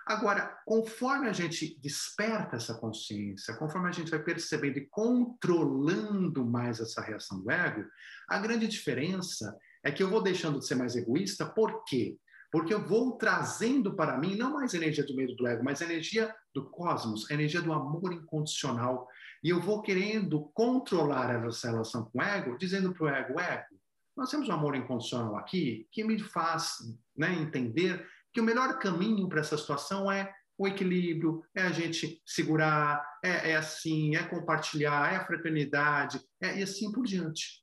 Agora, 0.06 0.58
conforme 0.66 1.28
a 1.30 1.34
gente 1.34 1.78
desperta 1.80 2.56
essa 2.56 2.74
consciência, 2.74 3.56
conforme 3.56 3.90
a 3.90 3.92
gente 3.92 4.10
vai 4.10 4.22
percebendo 4.22 4.78
e 4.78 4.88
controlando 4.88 6.44
mais 6.46 6.80
essa 6.80 7.02
reação 7.02 7.40
do 7.42 7.52
ego, 7.52 7.86
a 8.28 8.40
grande 8.40 8.68
diferença 8.68 9.56
é 9.84 9.92
que 9.92 10.02
eu 10.02 10.10
vou 10.10 10.22
deixando 10.22 10.60
de 10.60 10.66
ser 10.66 10.76
mais 10.76 10.96
egoísta, 10.96 11.46
por 11.46 11.84
quê? 11.86 12.18
Porque 12.52 12.74
eu 12.74 12.86
vou 12.86 13.14
trazendo 13.14 13.96
para 13.96 14.18
mim 14.18 14.36
não 14.36 14.54
mais 14.54 14.74
energia 14.74 15.06
do 15.06 15.16
medo 15.16 15.36
do 15.36 15.48
ego, 15.48 15.64
mas 15.64 15.82
energia 15.82 16.34
do 16.54 16.70
cosmos, 16.70 17.30
energia 17.30 17.62
do 17.62 17.72
amor 17.72 18.12
incondicional. 18.12 19.08
E 19.44 19.50
eu 19.50 19.62
vou 19.62 19.82
querendo 19.82 20.52
controlar 20.54 21.46
essa 21.46 21.70
relação 21.70 22.06
com 22.06 22.20
o 22.20 22.22
ego, 22.22 22.58
dizendo 22.58 22.94
para 22.94 23.04
o 23.06 23.08
ego, 23.08 23.40
ego, 23.40 23.82
nós 24.16 24.30
temos 24.30 24.50
um 24.50 24.54
amor 24.54 24.76
incondicional 24.76 25.38
aqui 25.38 25.88
que 25.92 26.04
me 26.04 26.20
faz 26.20 26.78
né, 27.16 27.34
entender 27.34 28.06
que 28.34 28.42
o 28.42 28.44
melhor 28.44 28.80
caminho 28.80 29.28
para 29.28 29.42
essa 29.42 29.58
situação 29.58 30.12
é 30.12 30.34
o 30.58 30.68
equilíbrio, 30.68 31.44
é 31.56 31.64
a 31.64 31.72
gente 31.72 32.22
segurar, 32.26 33.04
é, 33.24 33.52
é 33.52 33.56
assim, 33.56 34.16
é 34.16 34.24
compartilhar, 34.24 35.12
é 35.12 35.18
a 35.18 35.26
fraternidade, 35.26 36.22
é, 36.42 36.60
e 36.60 36.64
assim 36.64 36.92
por 36.92 37.06
diante. 37.06 37.62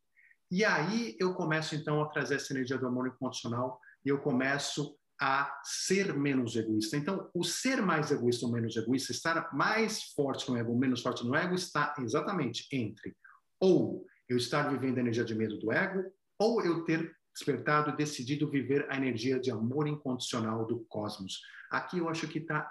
E 0.50 0.64
aí 0.64 1.16
eu 1.20 1.35
começo 1.35 1.74
então 1.74 2.02
a 2.02 2.09
trazer 2.09 2.37
essa 2.37 2.52
energia 2.52 2.78
do 2.78 2.87
amor 2.87 3.07
incondicional 3.07 3.78
e 4.04 4.09
eu 4.09 4.18
começo 4.18 4.98
a 5.20 5.52
ser 5.64 6.14
menos 6.14 6.57
egoísta. 6.57 6.96
Então, 6.96 7.28
o 7.35 7.44
ser 7.44 7.83
mais 7.83 8.11
egoísta 8.11 8.46
ou 8.46 8.52
menos 8.52 8.76
egoísta, 8.76 9.12
estar 9.12 9.52
mais 9.52 10.12
forte 10.12 10.48
no 10.48 10.57
ego 10.57 10.72
ou 10.72 10.78
menos 10.78 11.02
forte 11.02 11.24
no 11.24 11.35
ego, 11.35 11.54
está 11.54 11.94
exatamente 11.98 12.66
entre 12.72 13.16
ou 13.61 14.07
eu 14.28 14.37
estar 14.37 14.70
vivendo 14.70 14.98
a 14.98 15.00
energia 15.00 15.24
de 15.24 15.35
medo 15.35 15.59
do 15.59 15.72
ego, 15.72 16.04
ou 16.38 16.64
eu 16.64 16.85
ter 16.85 17.12
despertado 17.34 17.90
e 17.90 17.96
decidido 17.96 18.50
viver 18.50 18.86
a 18.90 18.96
energia 18.96 19.38
de 19.38 19.50
amor 19.50 19.86
incondicional 19.86 20.66
do 20.66 20.80
cosmos. 20.88 21.40
Aqui 21.70 21.98
eu 21.98 22.08
acho 22.08 22.26
que 22.28 22.38
está 22.38 22.70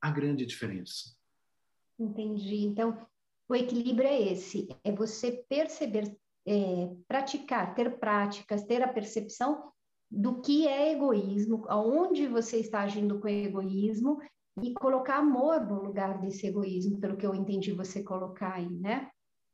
a 0.00 0.10
grande 0.10 0.44
diferença. 0.44 1.14
Entendi. 1.98 2.64
Então, 2.64 3.06
o 3.48 3.54
equilíbrio 3.54 4.08
é 4.08 4.32
esse: 4.32 4.68
é 4.82 4.92
você 4.92 5.44
perceber, 5.48 6.16
é, 6.46 6.90
praticar, 7.06 7.74
ter 7.74 7.98
práticas, 7.98 8.64
ter 8.64 8.82
a 8.82 8.88
percepção 8.88 9.72
do 10.10 10.42
que 10.42 10.68
é 10.68 10.92
egoísmo, 10.92 11.64
aonde 11.68 12.26
você 12.26 12.58
está 12.58 12.80
agindo 12.80 13.18
com 13.18 13.28
egoísmo 13.28 14.20
e 14.62 14.74
colocar 14.74 15.16
amor 15.18 15.60
no 15.66 15.82
lugar 15.82 16.20
desse 16.20 16.46
egoísmo, 16.46 17.00
pelo 17.00 17.16
que 17.16 17.26
eu 17.26 17.34
entendi 17.34 17.72
você 17.72 18.02
colocar 18.02 18.54
aí, 18.54 18.68
né? 18.68 19.08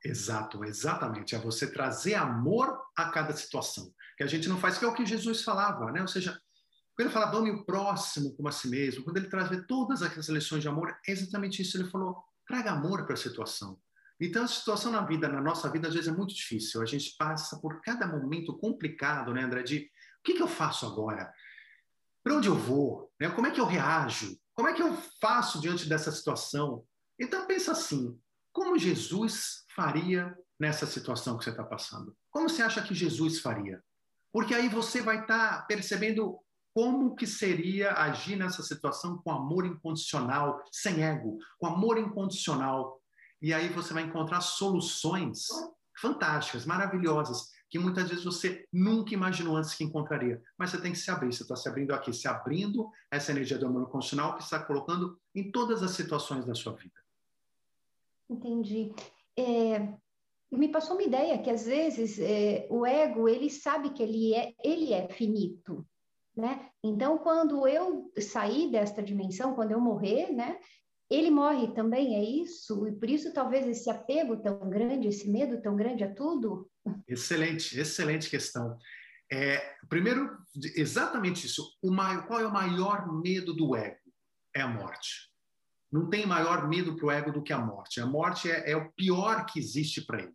Exato, 0.04 0.64
exatamente. 0.64 1.34
É 1.34 1.38
você 1.38 1.70
trazer 1.70 2.14
amor 2.14 2.80
a 2.96 3.10
cada 3.10 3.32
situação. 3.32 3.92
Que 4.18 4.24
a 4.24 4.26
gente 4.26 4.48
não 4.48 4.58
faz, 4.58 4.76
que 4.76 4.84
é 4.84 4.88
o 4.88 4.94
que 4.94 5.06
Jesus 5.06 5.42
falava, 5.42 5.90
né? 5.90 6.02
Ou 6.02 6.08
seja, 6.08 6.38
quando 6.94 7.06
ele 7.06 7.14
fala, 7.14 7.34
ame 7.34 7.52
o 7.52 7.64
próximo 7.64 8.34
como 8.34 8.48
a 8.48 8.52
si 8.52 8.68
mesmo, 8.68 9.04
quando 9.04 9.16
ele 9.16 9.28
traz 9.28 9.48
todas 9.66 10.02
aquelas 10.02 10.28
lições 10.28 10.60
de 10.60 10.68
amor, 10.68 10.94
é 11.06 11.12
exatamente 11.12 11.62
isso. 11.62 11.76
Ele 11.76 11.88
falou, 11.88 12.22
traga 12.46 12.72
amor 12.72 13.06
para 13.06 13.14
a 13.14 13.16
situação. 13.16 13.80
Então, 14.20 14.42
a 14.42 14.48
situação 14.48 14.90
na 14.90 15.02
vida, 15.02 15.28
na 15.28 15.40
nossa 15.40 15.70
vida, 15.70 15.86
às 15.86 15.94
vezes 15.94 16.08
é 16.08 16.12
muito 16.12 16.34
difícil. 16.34 16.82
A 16.82 16.84
gente 16.84 17.14
passa 17.16 17.60
por 17.60 17.80
cada 17.80 18.04
momento 18.04 18.58
complicado, 18.58 19.32
né, 19.32 19.44
André? 19.44 19.62
De 19.62 19.88
o 20.18 20.22
que, 20.24 20.34
que 20.34 20.42
eu 20.42 20.48
faço 20.48 20.84
agora? 20.86 21.32
Para 22.24 22.34
onde 22.34 22.48
eu 22.48 22.56
vou? 22.56 23.12
Né? 23.20 23.30
Como 23.30 23.46
é 23.46 23.52
que 23.52 23.60
eu 23.60 23.64
reajo? 23.64 24.36
Como 24.52 24.68
é 24.68 24.74
que 24.74 24.82
eu 24.82 24.92
faço 25.20 25.60
diante 25.60 25.88
dessa 25.88 26.10
situação? 26.10 26.84
Então, 27.16 27.46
pensa 27.46 27.70
assim: 27.70 28.20
como 28.52 28.76
Jesus 28.76 29.64
faria 29.72 30.36
nessa 30.58 30.84
situação 30.84 31.38
que 31.38 31.44
você 31.44 31.50
está 31.50 31.62
passando? 31.62 32.16
Como 32.28 32.48
você 32.48 32.60
acha 32.60 32.82
que 32.82 32.92
Jesus 32.92 33.38
faria? 33.38 33.80
Porque 34.32 34.54
aí 34.54 34.68
você 34.68 35.00
vai 35.00 35.20
estar 35.20 35.58
tá 35.58 35.62
percebendo 35.62 36.38
como 36.74 37.16
que 37.16 37.26
seria 37.26 37.92
agir 37.92 38.36
nessa 38.36 38.62
situação 38.62 39.18
com 39.18 39.32
amor 39.32 39.66
incondicional, 39.66 40.62
sem 40.70 41.02
ego, 41.02 41.38
com 41.58 41.66
amor 41.66 41.98
incondicional. 41.98 43.00
E 43.42 43.52
aí 43.52 43.68
você 43.68 43.92
vai 43.92 44.04
encontrar 44.04 44.40
soluções 44.40 45.48
fantásticas, 46.00 46.64
maravilhosas, 46.64 47.50
que 47.70 47.78
muitas 47.78 48.08
vezes 48.08 48.24
você 48.24 48.66
nunca 48.72 49.12
imaginou 49.12 49.56
antes 49.56 49.74
que 49.74 49.84
encontraria. 49.84 50.40
Mas 50.56 50.70
você 50.70 50.80
tem 50.80 50.92
que 50.92 50.98
se 50.98 51.10
abrir, 51.10 51.32
você 51.32 51.42
está 51.42 51.56
se 51.56 51.68
abrindo 51.68 51.92
aqui, 51.92 52.12
se 52.12 52.28
abrindo 52.28 52.90
essa 53.10 53.30
energia 53.32 53.58
do 53.58 53.66
amor 53.66 53.82
incondicional 53.82 54.36
que 54.36 54.42
está 54.42 54.58
colocando 54.58 55.18
em 55.34 55.50
todas 55.50 55.82
as 55.82 55.90
situações 55.90 56.46
da 56.46 56.54
sua 56.54 56.74
vida. 56.74 56.94
Entendi. 58.30 58.92
É, 59.36 59.94
me 60.50 60.68
passou 60.68 60.96
uma 60.96 61.02
ideia 61.02 61.38
que 61.42 61.50
às 61.50 61.66
vezes 61.66 62.18
é, 62.18 62.66
o 62.70 62.86
ego 62.86 63.28
ele 63.28 63.50
sabe 63.50 63.90
que 63.90 64.02
ele 64.02 64.34
é 64.34 64.52
ele 64.62 64.92
é 64.92 65.08
finito, 65.08 65.86
né? 66.36 66.68
Então 66.82 67.18
quando 67.18 67.66
eu 67.66 68.10
sair 68.18 68.70
desta 68.70 69.02
dimensão, 69.02 69.54
quando 69.54 69.72
eu 69.72 69.80
morrer, 69.80 70.32
né? 70.32 70.58
Ele 71.10 71.30
morre 71.30 71.68
também, 71.72 72.16
é 72.16 72.22
isso? 72.22 72.86
E 72.86 72.92
por 72.92 73.08
isso 73.08 73.32
talvez 73.32 73.66
esse 73.66 73.88
apego 73.88 74.36
tão 74.36 74.68
grande, 74.68 75.08
esse 75.08 75.30
medo 75.30 75.60
tão 75.62 75.74
grande 75.74 76.04
a 76.04 76.14
tudo? 76.14 76.70
Excelente, 77.06 77.78
excelente 77.78 78.28
questão. 78.28 78.76
É, 79.30 79.74
primeiro, 79.88 80.38
exatamente 80.76 81.46
isso. 81.46 81.76
O 81.82 81.90
maior, 81.90 82.26
qual 82.26 82.40
é 82.40 82.46
o 82.46 82.52
maior 82.52 83.10
medo 83.22 83.54
do 83.54 83.74
ego? 83.74 83.96
É 84.54 84.60
a 84.60 84.68
morte. 84.68 85.30
Não 85.90 86.08
tem 86.08 86.26
maior 86.26 86.68
medo 86.68 86.96
para 86.96 87.06
o 87.06 87.10
ego 87.10 87.32
do 87.32 87.42
que 87.42 87.52
a 87.52 87.58
morte. 87.58 88.00
A 88.00 88.06
morte 88.06 88.50
é, 88.50 88.72
é 88.72 88.76
o 88.76 88.92
pior 88.92 89.46
que 89.46 89.58
existe 89.58 90.04
para 90.04 90.22
ele. 90.22 90.34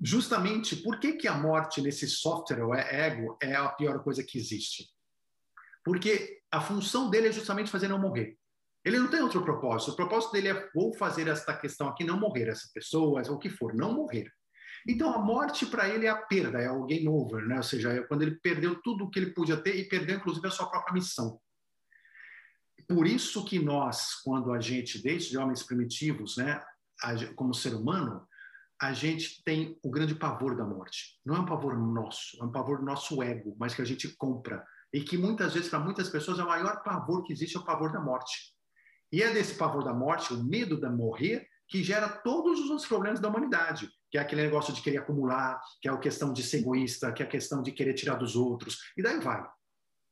Justamente, 0.00 0.76
por 0.76 0.98
que, 0.98 1.14
que 1.14 1.26
a 1.26 1.34
morte 1.34 1.80
nesse 1.80 2.06
software, 2.06 2.64
o 2.64 2.74
ego, 2.74 3.36
é 3.40 3.54
a 3.54 3.68
pior 3.68 4.02
coisa 4.02 4.22
que 4.22 4.38
existe? 4.38 4.88
Porque 5.84 6.40
a 6.50 6.60
função 6.60 7.10
dele 7.10 7.28
é 7.28 7.32
justamente 7.32 7.70
fazer 7.70 7.88
não 7.88 7.98
morrer. 7.98 8.36
Ele 8.84 8.98
não 8.98 9.08
tem 9.08 9.20
outro 9.20 9.42
propósito. 9.42 9.92
O 9.92 9.96
propósito 9.96 10.32
dele 10.32 10.48
é 10.48 10.68
vou 10.74 10.94
fazer 10.94 11.26
esta 11.28 11.56
questão 11.56 11.88
aqui, 11.88 12.04
não 12.04 12.18
morrer, 12.18 12.48
essa 12.48 12.68
pessoa, 12.72 13.22
ou 13.28 13.36
o 13.36 13.38
que 13.38 13.48
for, 13.48 13.74
não 13.74 13.94
morrer. 13.94 14.30
Então, 14.86 15.14
a 15.14 15.18
morte 15.18 15.64
para 15.64 15.88
ele 15.88 16.06
é 16.06 16.10
a 16.10 16.16
perda, 16.16 16.60
é 16.60 16.70
o 16.70 16.84
game 16.84 17.08
over, 17.08 17.46
né? 17.46 17.56
ou 17.56 17.62
seja, 17.62 17.90
é 17.90 18.02
quando 18.02 18.22
ele 18.22 18.38
perdeu 18.42 18.80
tudo 18.82 19.04
o 19.04 19.10
que 19.10 19.18
ele 19.18 19.32
podia 19.32 19.56
ter 19.56 19.74
e 19.76 19.88
perdeu, 19.88 20.16
inclusive, 20.16 20.46
a 20.46 20.50
sua 20.50 20.68
própria 20.68 20.92
missão. 20.92 21.40
Por 22.88 23.06
isso 23.06 23.44
que 23.44 23.58
nós, 23.58 24.14
quando 24.22 24.52
a 24.52 24.60
gente, 24.60 25.02
desde 25.02 25.36
homens 25.38 25.62
primitivos, 25.62 26.36
né, 26.36 26.62
como 27.36 27.54
ser 27.54 27.74
humano, 27.74 28.26
a 28.80 28.92
gente 28.92 29.42
tem 29.44 29.78
o 29.82 29.90
grande 29.90 30.14
pavor 30.14 30.56
da 30.56 30.64
morte. 30.64 31.20
Não 31.24 31.36
é 31.36 31.40
um 31.40 31.46
pavor 31.46 31.78
nosso, 31.78 32.36
é 32.40 32.44
um 32.44 32.52
pavor 32.52 32.78
do 32.78 32.84
nosso 32.84 33.22
ego, 33.22 33.56
mas 33.58 33.74
que 33.74 33.82
a 33.82 33.84
gente 33.84 34.08
compra. 34.16 34.64
E 34.92 35.00
que 35.00 35.16
muitas 35.16 35.54
vezes, 35.54 35.68
para 35.68 35.78
muitas 35.78 36.08
pessoas, 36.08 36.38
é 36.38 36.44
o 36.44 36.48
maior 36.48 36.82
pavor 36.82 37.24
que 37.24 37.32
existe, 37.32 37.56
é 37.56 37.60
o 37.60 37.64
pavor 37.64 37.92
da 37.92 38.00
morte. 38.00 38.54
E 39.12 39.22
é 39.22 39.32
desse 39.32 39.54
pavor 39.54 39.84
da 39.84 39.94
morte, 39.94 40.32
o 40.32 40.42
medo 40.42 40.80
de 40.80 40.88
morrer, 40.88 41.46
que 41.68 41.82
gera 41.82 42.08
todos 42.08 42.60
os 42.60 42.70
outros 42.70 42.86
problemas 42.86 43.20
da 43.20 43.28
humanidade 43.28 43.88
que 44.14 44.18
é 44.18 44.20
aquele 44.20 44.42
negócio 44.42 44.72
de 44.72 44.80
querer 44.80 44.98
acumular, 44.98 45.60
que 45.82 45.88
é 45.88 45.90
a 45.90 45.96
questão 45.96 46.32
de 46.32 46.40
ser 46.40 46.58
egoísta, 46.58 47.12
que 47.12 47.20
é 47.20 47.26
a 47.26 47.28
questão 47.28 47.60
de 47.60 47.72
querer 47.72 47.94
tirar 47.94 48.14
dos 48.14 48.36
outros, 48.36 48.78
e 48.96 49.02
daí 49.02 49.18
vai. 49.18 49.44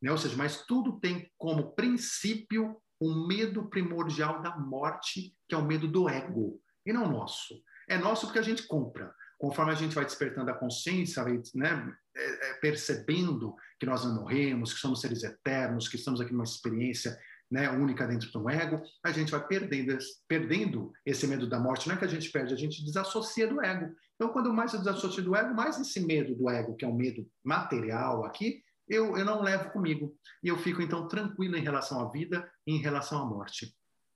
Né? 0.03 0.11
Ou 0.11 0.19
seja, 0.19 0.37
mas 0.37 0.67
tudo 0.67 0.99
tem 0.99 1.31
como 1.39 1.73
princípio 1.75 2.77
um 3.01 3.27
medo 3.27 3.69
primordial 3.69 4.43
da 4.43 4.57
morte, 4.57 5.35
que 5.49 5.55
é 5.55 5.59
o 5.59 5.65
medo 5.65 5.89
do 5.89 6.09
ego, 6.09 6.61
e 6.85 6.93
não 6.93 7.11
nosso. 7.11 7.55
É 7.89 7.97
nosso 7.97 8.27
porque 8.27 8.39
a 8.39 8.43
gente 8.43 8.67
compra. 8.67 9.15
Conforme 9.39 9.73
a 9.73 9.75
gente 9.75 9.95
vai 9.95 10.05
despertando 10.05 10.51
a 10.51 10.55
consciência, 10.55 11.25
né, 11.55 11.93
é, 12.17 12.51
é, 12.51 12.55
percebendo 12.55 13.57
que 13.79 13.87
nós 13.87 14.05
não 14.05 14.15
morremos, 14.15 14.73
que 14.73 14.79
somos 14.79 15.01
seres 15.01 15.25
eternos, 15.25 15.89
que 15.89 15.97
estamos 15.97 16.21
aqui 16.21 16.33
numa 16.33 16.45
experiência 16.45 17.19
né, 17.51 17.69
única 17.69 18.07
dentro 18.07 18.31
do 18.31 18.49
ego, 18.49 18.81
a 19.05 19.11
gente 19.11 19.33
vai 19.33 19.45
perdendo, 19.47 19.99
perdendo 20.29 20.93
esse 21.05 21.27
medo 21.27 21.49
da 21.49 21.59
morte. 21.59 21.89
Não 21.89 21.97
é 21.97 21.99
que 21.99 22.05
a 22.05 22.09
gente 22.09 22.31
perde, 22.31 22.55
a 22.55 22.57
gente 22.57 22.85
desassocia 22.85 23.49
do 23.49 23.61
ego. 23.61 23.93
Então, 24.15 24.33
quando 24.33 24.53
mais 24.53 24.73
eu 24.73 24.79
desassocio 24.79 25.23
do 25.23 25.35
ego, 25.35 25.55
mais 25.55 25.79
esse 25.79 26.01
medo 26.07 26.37
do 26.37 26.49
ego, 26.49 26.77
que 26.77 26.85
é 26.85 26.89
um 26.89 26.95
medo 26.95 27.29
material 27.45 28.25
aqui, 28.25 28.63
eu, 28.89 29.17
eu 29.17 29.25
não 29.25 29.43
levo 29.43 29.71
comigo. 29.71 30.17
E 30.43 30.49
eu 30.49 30.59
fico, 30.59 30.83
então, 30.83 31.09
tranquilo 31.09 31.57
em 31.57 31.63
relação 31.63 32.01
à 32.01 32.11
vida 32.11 32.51
e 32.67 32.75
em 32.75 32.79
relação 32.81 33.23
à 33.23 33.27
morte. 33.27 33.75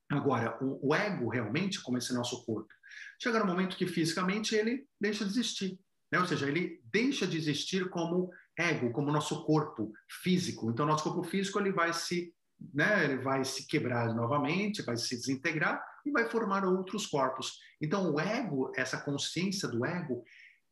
Agora, 0.08 0.56
o, 0.62 0.88
o 0.88 0.94
ego 0.94 1.28
realmente, 1.28 1.82
como 1.82 1.98
esse 1.98 2.14
nosso 2.14 2.44
corpo, 2.44 2.72
chega 3.20 3.38
no 3.38 3.46
momento 3.46 3.76
que 3.76 3.86
fisicamente 3.86 4.54
ele 4.54 4.86
deixa 5.00 5.24
de 5.24 5.30
existir. 5.30 5.78
Né? 6.12 6.20
Ou 6.20 6.26
seja, 6.26 6.46
ele 6.46 6.80
deixa 6.84 7.26
de 7.26 7.36
existir 7.36 7.88
como 7.90 8.30
ego, 8.58 8.92
como 8.92 9.12
nosso 9.12 9.44
corpo 9.44 9.92
físico. 10.22 10.70
Então, 10.70 10.86
nosso 10.86 11.04
corpo 11.04 11.24
físico 11.24 11.58
ele 11.58 11.72
vai 11.72 11.92
se 11.92 12.32
né, 12.72 13.04
ele 13.04 13.18
vai 13.18 13.44
se 13.44 13.66
quebrar 13.66 14.14
novamente, 14.14 14.82
vai 14.82 14.96
se 14.96 15.14
desintegrar 15.14 15.82
e 16.04 16.10
vai 16.10 16.28
formar 16.30 16.64
outros 16.64 17.06
corpos. 17.06 17.58
Então, 17.80 18.12
o 18.12 18.20
ego, 18.20 18.72
essa 18.74 18.98
consciência 18.98 19.68
do 19.68 19.84
ego, 19.84 20.24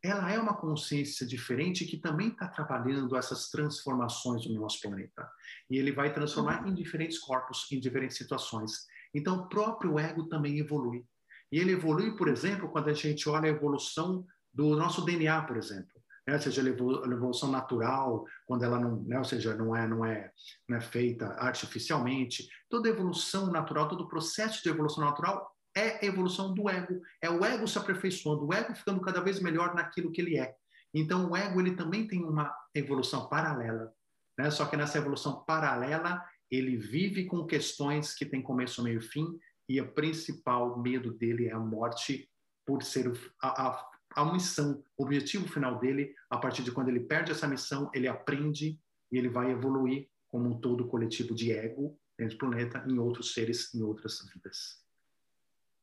ela 0.05 0.31
é 0.31 0.39
uma 0.39 0.55
consciência 0.55 1.25
diferente 1.25 1.85
que 1.85 1.97
também 1.97 2.29
está 2.29 2.47
trabalhando 2.47 3.15
essas 3.15 3.49
transformações 3.49 4.45
no 4.45 4.59
nosso 4.59 4.79
planeta. 4.81 5.29
E 5.69 5.77
ele 5.77 5.91
vai 5.91 6.13
transformar 6.13 6.67
em 6.67 6.73
diferentes 6.73 7.17
corpos, 7.17 7.65
em 7.71 7.79
diferentes 7.79 8.17
situações. 8.17 8.85
Então, 9.13 9.37
o 9.37 9.49
próprio 9.49 9.97
ego 9.97 10.27
também 10.27 10.59
evolui. 10.59 11.05
E 11.51 11.59
ele 11.59 11.71
evolui, 11.71 12.15
por 12.15 12.27
exemplo, 12.27 12.69
quando 12.69 12.89
a 12.89 12.93
gente 12.93 13.27
olha 13.29 13.45
a 13.45 13.53
evolução 13.55 14.25
do 14.53 14.75
nosso 14.75 15.03
DNA, 15.03 15.41
por 15.43 15.57
exemplo. 15.57 16.01
né? 16.27 16.33
ou 16.33 16.41
seja, 16.41 16.61
a 16.61 16.67
evolução 16.67 17.49
natural, 17.49 18.25
quando 18.45 18.63
ela 18.63 18.79
não, 18.79 19.01
né? 19.03 19.17
ou 19.17 19.25
seja, 19.25 19.55
não 19.55 19.75
é, 19.75 19.87
não 19.87 20.03
é, 20.05 20.31
não 20.67 20.77
é 20.77 20.81
feita 20.81 21.27
artificialmente. 21.39 22.47
Toda 22.69 22.89
evolução 22.89 23.47
natural, 23.47 23.87
todo 23.87 24.07
processo 24.07 24.61
de 24.61 24.69
evolução 24.69 25.03
natural 25.03 25.54
é 25.75 25.99
a 26.01 26.05
evolução 26.05 26.53
do 26.53 26.69
ego. 26.69 27.01
É 27.21 27.29
o 27.29 27.43
ego 27.43 27.67
se 27.67 27.77
aperfeiçoando, 27.77 28.47
o 28.47 28.53
ego 28.53 28.73
ficando 28.73 29.01
cada 29.01 29.19
vez 29.19 29.39
melhor 29.41 29.75
naquilo 29.75 30.11
que 30.11 30.21
ele 30.21 30.37
é. 30.37 30.55
Então, 30.93 31.29
o 31.29 31.35
ego 31.35 31.59
ele 31.59 31.75
também 31.75 32.07
tem 32.07 32.23
uma 32.23 32.55
evolução 32.73 33.27
paralela. 33.27 33.93
Né? 34.37 34.49
Só 34.49 34.65
que 34.65 34.77
nessa 34.77 34.97
evolução 34.97 35.43
paralela, 35.43 36.23
ele 36.49 36.77
vive 36.77 37.25
com 37.25 37.45
questões 37.45 38.13
que 38.13 38.25
têm 38.25 38.41
começo, 38.41 38.81
meio 38.81 38.99
e 38.99 39.03
fim, 39.03 39.37
e 39.67 39.81
o 39.81 39.91
principal 39.91 40.79
medo 40.79 41.11
dele 41.13 41.47
é 41.47 41.51
a 41.51 41.59
morte 41.59 42.29
por 42.65 42.81
ser 42.83 43.11
a, 43.41 43.67
a, 43.67 43.89
a 44.15 44.31
missão, 44.31 44.83
o 44.97 45.03
objetivo 45.03 45.47
final 45.47 45.79
dele. 45.79 46.15
A 46.29 46.37
partir 46.37 46.63
de 46.63 46.71
quando 46.71 46.89
ele 46.89 47.01
perde 47.01 47.31
essa 47.31 47.47
missão, 47.47 47.91
ele 47.93 48.07
aprende 48.07 48.79
e 49.11 49.17
ele 49.17 49.27
vai 49.27 49.51
evoluir 49.51 50.07
como 50.29 50.49
um 50.49 50.59
todo 50.59 50.87
coletivo 50.87 51.35
de 51.35 51.51
ego 51.51 51.99
dentro 52.17 52.37
do 52.37 52.39
planeta, 52.39 52.85
em 52.87 52.97
outros 52.97 53.33
seres, 53.33 53.73
em 53.73 53.81
outras 53.81 54.19
vidas. 54.33 54.84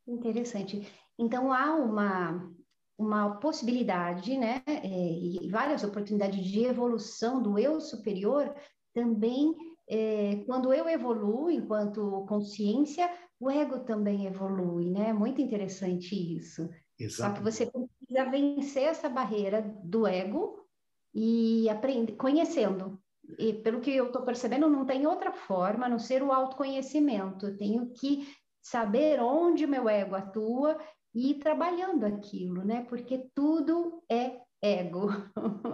Interessante. 0.07 0.87
Então 1.19 1.53
há 1.53 1.75
uma 1.77 2.53
uma 2.99 3.37
possibilidade, 3.41 4.37
né, 4.39 4.63
é, 4.67 4.87
e 4.87 5.49
várias 5.51 5.83
oportunidades 5.83 6.45
de 6.45 6.65
evolução 6.65 7.43
do 7.43 7.59
eu 7.59 7.81
superior 7.81 8.55
também 8.95 9.57
é, 9.89 10.45
quando 10.47 10.73
eu 10.73 10.89
evoluo 10.89 11.51
enquanto 11.51 12.25
consciência, 12.29 13.11
o 13.41 13.51
ego 13.51 13.81
também 13.81 14.27
evolui, 14.27 14.91
né? 14.91 15.13
Muito 15.13 15.41
interessante 15.41 16.15
isso. 16.15 16.69
Exato. 16.99 17.31
Só 17.31 17.35
que 17.35 17.43
você 17.43 17.67
precisa 17.67 18.31
vencer 18.31 18.85
essa 18.85 19.09
barreira 19.09 19.61
do 19.83 20.07
ego 20.07 20.65
e 21.15 21.69
aprender, 21.69 22.13
conhecendo. 22.13 23.01
E 23.39 23.53
pelo 23.53 23.81
que 23.81 23.91
eu 23.91 24.07
estou 24.07 24.23
percebendo, 24.23 24.69
não 24.69 24.87
tem 24.87 25.07
outra 25.07 25.33
forma 25.33 25.87
a 25.87 25.89
não 25.89 25.99
ser 25.99 26.23
o 26.23 26.33
autoconhecimento. 26.33 27.47
Eu 27.47 27.57
tenho 27.57 27.91
que 27.93 28.27
saber 28.63 29.21
onde 29.21 29.67
meu 29.67 29.89
ego 29.89 30.15
atua 30.15 30.79
e 31.15 31.33
ir 31.33 31.35
trabalhando 31.39 32.05
aquilo, 32.05 32.65
né? 32.65 32.87
Porque 32.89 33.29
tudo 33.35 34.03
é 34.11 34.39
ego. 34.63 35.09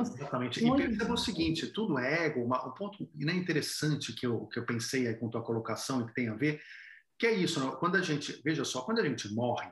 Exatamente. 0.00 0.64
E 0.66 0.76
perceba 0.76 1.12
o 1.12 1.18
seguinte, 1.18 1.66
tudo 1.68 1.98
é 1.98 2.26
ego, 2.26 2.42
uma, 2.42 2.66
um 2.66 2.72
ponto 2.72 3.08
né, 3.14 3.34
interessante 3.34 4.12
que 4.14 4.26
eu, 4.26 4.46
que 4.46 4.58
eu 4.58 4.66
pensei 4.66 5.06
aí 5.06 5.14
com 5.14 5.28
tua 5.28 5.44
colocação 5.44 6.00
e 6.00 6.06
que 6.06 6.14
tem 6.14 6.28
a 6.28 6.34
ver, 6.34 6.60
que 7.18 7.26
é 7.26 7.32
isso, 7.32 7.60
quando 7.78 7.96
a 7.96 8.02
gente, 8.02 8.40
veja 8.44 8.64
só, 8.64 8.82
quando 8.82 9.00
a 9.00 9.04
gente 9.04 9.32
morre, 9.34 9.70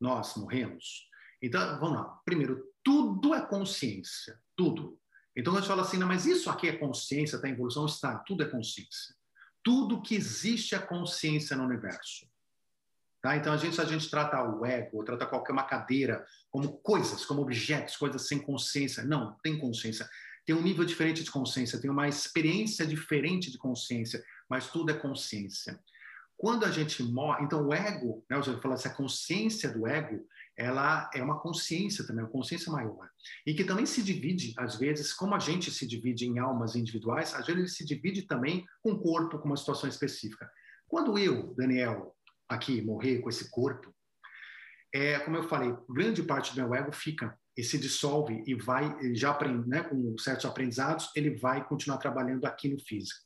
nós 0.00 0.36
morremos, 0.36 1.08
então, 1.42 1.78
vamos 1.78 1.98
lá, 1.98 2.20
primeiro, 2.24 2.64
tudo 2.82 3.34
é 3.34 3.44
consciência, 3.46 4.38
tudo. 4.56 4.98
Então, 5.36 5.54
a 5.54 5.60
gente 5.60 5.68
fala 5.68 5.82
assim, 5.82 5.96
não, 5.96 6.08
mas 6.08 6.26
isso 6.26 6.50
aqui 6.50 6.68
é 6.68 6.76
consciência, 6.76 7.36
está 7.36 7.48
em 7.48 7.52
evolução? 7.52 7.86
Está, 7.86 8.18
tudo 8.18 8.42
é 8.42 8.46
consciência. 8.46 9.14
Tudo 9.62 10.02
que 10.02 10.16
existe 10.16 10.74
é 10.74 10.78
consciência 10.78 11.56
no 11.56 11.64
universo. 11.64 12.26
Tá? 13.20 13.36
Então, 13.36 13.52
a 13.52 13.56
gente, 13.56 13.80
a 13.80 13.84
gente 13.84 14.08
trata 14.08 14.42
o 14.42 14.64
ego, 14.64 15.04
trata 15.04 15.26
qualquer 15.26 15.52
uma 15.52 15.64
cadeira 15.64 16.24
como 16.50 16.78
coisas, 16.78 17.24
como 17.24 17.42
objetos, 17.42 17.96
coisas 17.96 18.28
sem 18.28 18.38
consciência. 18.38 19.04
Não, 19.04 19.36
tem 19.42 19.58
consciência. 19.58 20.08
Tem 20.46 20.54
um 20.54 20.62
nível 20.62 20.84
diferente 20.84 21.22
de 21.22 21.30
consciência, 21.30 21.80
tem 21.80 21.90
uma 21.90 22.08
experiência 22.08 22.86
diferente 22.86 23.50
de 23.50 23.58
consciência, 23.58 24.24
mas 24.48 24.70
tudo 24.70 24.90
é 24.90 24.94
consciência. 24.94 25.78
Quando 26.38 26.64
a 26.64 26.70
gente 26.70 27.02
morre, 27.02 27.44
então 27.44 27.66
o 27.66 27.74
ego, 27.74 28.24
né, 28.30 28.38
eu 28.38 28.60
falo 28.62 28.74
essa 28.74 28.88
consciência 28.90 29.70
do 29.70 29.86
ego, 29.86 30.24
ela 30.56 31.10
é 31.12 31.22
uma 31.22 31.40
consciência 31.40 32.06
também, 32.06 32.24
uma 32.24 32.30
consciência 32.30 32.70
maior. 32.70 33.10
E 33.44 33.52
que 33.52 33.64
também 33.64 33.84
se 33.84 34.02
divide, 34.02 34.54
às 34.56 34.76
vezes, 34.76 35.12
como 35.12 35.34
a 35.34 35.38
gente 35.38 35.70
se 35.70 35.86
divide 35.86 36.26
em 36.26 36.38
almas 36.38 36.76
individuais, 36.76 37.34
às 37.34 37.46
vezes 37.46 37.60
ele 37.60 37.68
se 37.68 37.84
divide 37.84 38.22
também 38.22 38.64
com 38.82 38.92
o 38.92 39.00
corpo, 39.00 39.38
com 39.38 39.46
uma 39.46 39.56
situação 39.56 39.88
específica. 39.88 40.48
Quando 40.86 41.18
eu, 41.18 41.54
Daniel, 41.54 42.16
aqui 42.48 42.82
morrer 42.82 43.20
com 43.20 43.28
esse 43.28 43.50
corpo, 43.50 43.94
é, 44.94 45.18
como 45.20 45.36
eu 45.36 45.48
falei, 45.48 45.76
grande 45.88 46.22
parte 46.22 46.54
do 46.54 46.60
meu 46.60 46.74
ego 46.74 46.92
fica 46.92 47.38
e 47.56 47.62
se 47.62 47.78
dissolve 47.78 48.42
e 48.46 48.54
vai, 48.54 49.14
já 49.14 49.30
aprende, 49.30 49.68
né, 49.68 49.82
com 49.82 50.16
certos 50.18 50.46
aprendizados, 50.46 51.10
ele 51.14 51.36
vai 51.36 51.66
continuar 51.66 51.98
trabalhando 51.98 52.46
aqui 52.46 52.68
no 52.68 52.78
físico. 52.78 53.20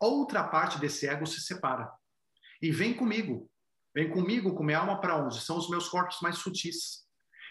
Outra 0.00 0.44
parte 0.44 0.78
desse 0.78 1.06
ego 1.06 1.26
se 1.26 1.40
separa 1.40 1.92
e 2.62 2.70
vem 2.70 2.94
comigo, 2.94 3.50
vem 3.94 4.10
comigo 4.10 4.54
com 4.54 4.64
minha 4.64 4.78
alma 4.78 5.00
para 5.00 5.16
onde? 5.16 5.40
São 5.40 5.58
os 5.58 5.68
meus 5.68 5.88
corpos 5.88 6.20
mais 6.22 6.38
sutis. 6.38 7.03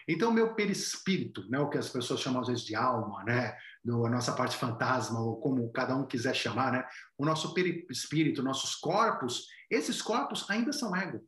Então, 0.07 0.31
meu 0.31 0.53
perispírito, 0.53 1.47
né, 1.49 1.59
o 1.59 1.69
que 1.69 1.77
as 1.77 1.89
pessoas 1.89 2.19
chamam 2.19 2.41
às 2.41 2.47
vezes 2.47 2.63
de 2.63 2.75
alma, 2.75 3.23
né, 3.23 3.57
do, 3.83 4.05
a 4.05 4.09
nossa 4.09 4.33
parte 4.33 4.57
fantasma, 4.57 5.19
ou 5.19 5.39
como 5.39 5.71
cada 5.71 5.95
um 5.95 6.05
quiser 6.05 6.35
chamar, 6.35 6.71
né, 6.71 6.85
o 7.17 7.25
nosso 7.25 7.53
perispírito, 7.53 8.43
nossos 8.43 8.75
corpos, 8.75 9.47
esses 9.69 10.01
corpos 10.01 10.49
ainda 10.49 10.71
são 10.71 10.95
ego. 10.95 11.25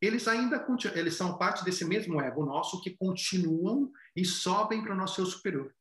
Eles 0.00 0.28
ainda 0.28 0.64
eles 0.94 1.14
são 1.14 1.38
parte 1.38 1.64
desse 1.64 1.84
mesmo 1.84 2.20
ego 2.20 2.44
nosso 2.44 2.80
que 2.82 2.96
continuam 2.96 3.90
e 4.14 4.24
sobem 4.24 4.82
para 4.82 4.92
o 4.92 4.96
nosso 4.96 5.20
eu 5.20 5.26
superior. 5.26 5.72